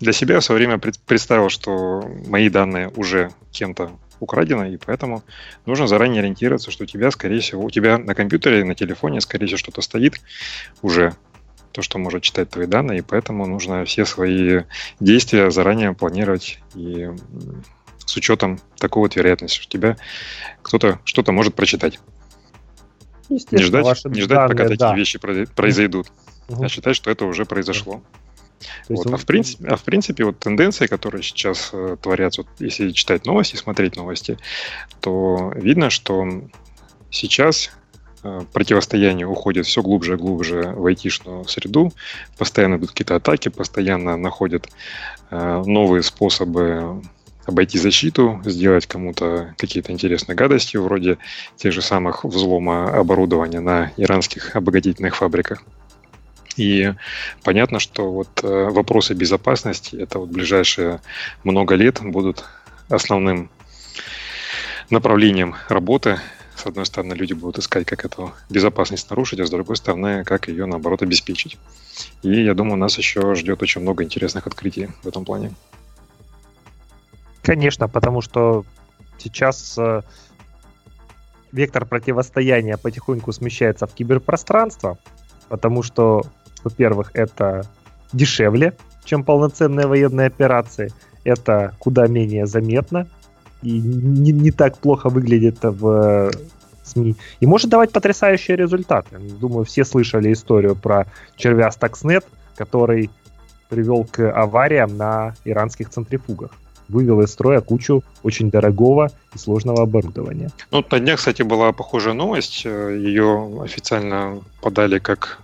[0.00, 5.22] для себя в свое время представил, что мои данные уже кем-то украдены, и поэтому
[5.64, 9.46] нужно заранее ориентироваться, что у тебя, скорее всего, у тебя на компьютере, на телефоне, скорее
[9.46, 10.20] всего, что-то стоит
[10.82, 11.14] уже
[11.72, 14.62] то, что может читать твои данные, и поэтому нужно все свои
[15.00, 17.08] действия заранее планировать и
[17.98, 19.96] с учетом такой вот вероятности, что тебя
[20.62, 22.00] кто-то что-то может прочитать.
[23.28, 24.94] Не ждать, не ждать данные, пока такие да.
[24.94, 26.10] вещи произойдут,
[26.48, 26.64] угу.
[26.64, 28.02] а считать, что это уже произошло.
[28.88, 29.06] Вот.
[29.06, 33.26] а, в принципе, а в принципе, вот тенденции, которые сейчас э, творятся, вот, если читать
[33.26, 34.38] новости, смотреть новости,
[35.00, 36.26] то видно, что
[37.10, 37.70] сейчас
[38.52, 41.92] противостояние уходит все глубже и глубже в айтишную среду,
[42.36, 44.68] постоянно идут какие-то атаки, постоянно находят
[45.30, 47.02] э, новые способы
[47.46, 51.16] обойти защиту, сделать кому-то какие-то интересные гадости, вроде
[51.56, 55.62] тех же самых взлома оборудования на иранских обогатительных фабриках.
[56.56, 56.92] И
[57.44, 61.00] понятно, что вот э, вопросы безопасности это вот ближайшие
[61.44, 62.44] много лет будут
[62.90, 63.48] основным
[64.90, 66.18] направлением работы.
[66.58, 70.48] С одной стороны, люди будут искать, как эту безопасность нарушить, а с другой стороны, как
[70.48, 71.56] ее, наоборот, обеспечить.
[72.22, 75.52] И я думаю, нас еще ждет очень много интересных открытий в этом плане.
[77.42, 78.64] Конечно, потому что
[79.18, 80.02] сейчас э,
[81.52, 84.98] вектор противостояния потихоньку смещается в киберпространство,
[85.48, 86.24] потому что,
[86.64, 87.70] во-первых, это
[88.12, 90.92] дешевле, чем полноценные военные операции,
[91.22, 93.08] это куда менее заметно
[93.62, 96.30] и не, не так плохо выглядит в
[96.84, 97.16] СМИ.
[97.40, 99.18] И может давать потрясающие результаты.
[99.18, 101.06] Думаю, все слышали историю про
[101.36, 102.24] червя Stuxnet,
[102.56, 103.10] который
[103.68, 106.50] привел к авариям на иранских центрифугах
[106.88, 110.50] вывел из строя кучу очень дорогого и сложного оборудования.
[110.70, 112.64] Ну, на днях, кстати, была похожая новость.
[112.64, 115.38] Ее официально подали как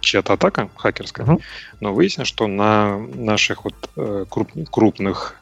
[0.00, 1.40] чья-то атака хакерская, uh-huh.
[1.80, 5.36] но выяснилось, что на наших вот э, круп, крупных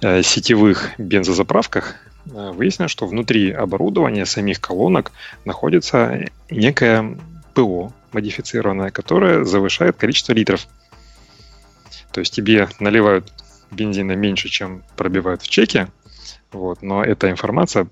[0.00, 5.12] сетевых бензозаправках э, выяснилось, что внутри оборудования самих колонок
[5.44, 7.18] находится некое
[7.54, 10.66] ПО модифицированное, которое завышает количество литров.
[12.12, 13.32] То есть тебе наливают
[13.70, 15.88] бензина меньше, чем пробивают в чеке,
[16.52, 17.88] вот, но эта информация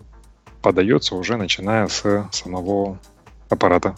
[0.61, 2.99] подается уже начиная с самого
[3.49, 3.97] аппарата.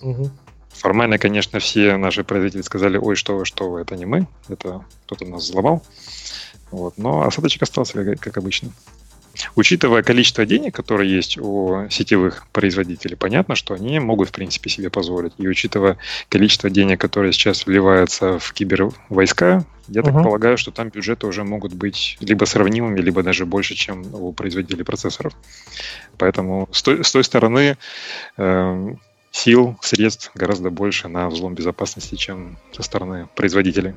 [0.00, 0.30] Угу.
[0.74, 4.84] Формально, конечно, все наши производители сказали, ой, что вы, что вы, это не мы, это
[5.06, 5.84] кто-то нас взломал.
[6.74, 8.70] Вот, но осадочек остался, как, как обычно.
[9.56, 14.90] Учитывая количество денег, которые есть у сетевых производителей, понятно, что они могут, в принципе, себе
[14.90, 15.32] позволить.
[15.38, 15.98] И учитывая
[16.28, 20.04] количество денег, которые сейчас вливаются в кибервойска, я uh-huh.
[20.04, 24.32] так полагаю, что там бюджеты уже могут быть либо сравнимыми, либо даже больше, чем у
[24.32, 25.34] производителей процессоров.
[26.16, 27.76] Поэтому с той, с той стороны
[28.36, 28.94] э,
[29.30, 33.94] сил, средств гораздо больше на взлом безопасности, чем со стороны производителей.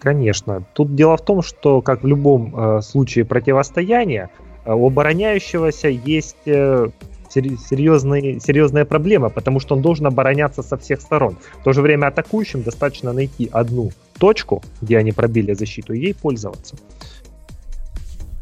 [0.00, 0.64] Конечно.
[0.72, 4.30] Тут дело в том, что, как в любом э, случае противостояния,
[4.64, 6.88] э, у обороняющегося есть э,
[7.30, 11.36] серьезные, серьезная проблема, потому что он должен обороняться со всех сторон.
[11.60, 16.14] В то же время атакующим достаточно найти одну точку, где они пробили защиту, и ей
[16.14, 16.76] пользоваться.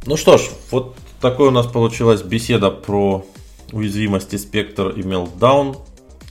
[0.07, 3.25] Ну что ж, вот такой у нас получилась беседа про
[3.73, 5.77] уязвимости Spectre и Meltdown.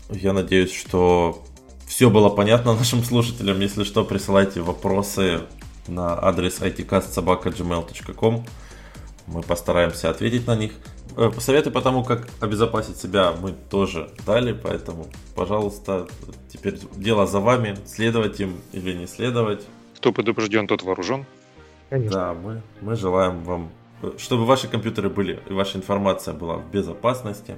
[0.09, 1.43] Я надеюсь, что
[1.97, 3.59] все было понятно нашим слушателям.
[3.59, 5.41] Если что, присылайте вопросы
[5.87, 8.45] на адрес itcastsobaka.gmail.com.
[9.25, 10.73] Мы постараемся ответить на них.
[11.15, 16.05] Э, советы по тому, как обезопасить себя, мы тоже дали, поэтому, пожалуйста,
[16.53, 19.65] теперь дело за вами, следовать им или не следовать.
[19.95, 21.25] Кто предупрежден, тот вооружен.
[21.89, 22.11] Конечно.
[22.11, 23.71] Да, мы, мы желаем вам,
[24.19, 27.57] чтобы ваши компьютеры были и ваша информация была в безопасности.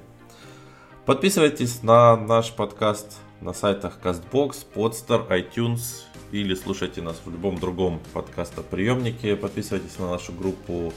[1.04, 8.00] Подписывайтесь на наш подкаст на сайтах CastBox, Podster, iTunes или слушайте нас в любом другом
[8.12, 9.36] подкастоприемнике.
[9.36, 10.92] Подписывайтесь на нашу группу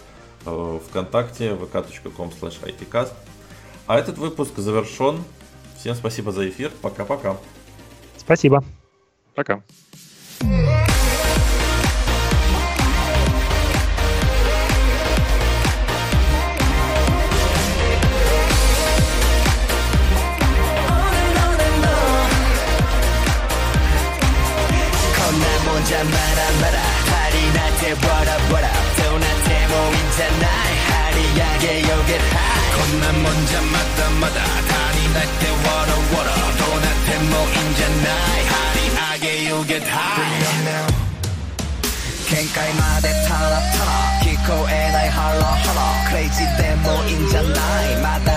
[0.45, 3.13] э, ВКонтакте vk.com itcast.
[3.87, 5.23] А этот выпуск завершен.
[5.77, 6.71] Всем спасибо за эфир.
[6.81, 7.37] Пока-пока.
[8.17, 8.63] Спасибо.
[9.35, 9.55] Пока.
[9.55, 9.82] get
[46.12, 48.32] クレイジーでもいいんじゃないまだ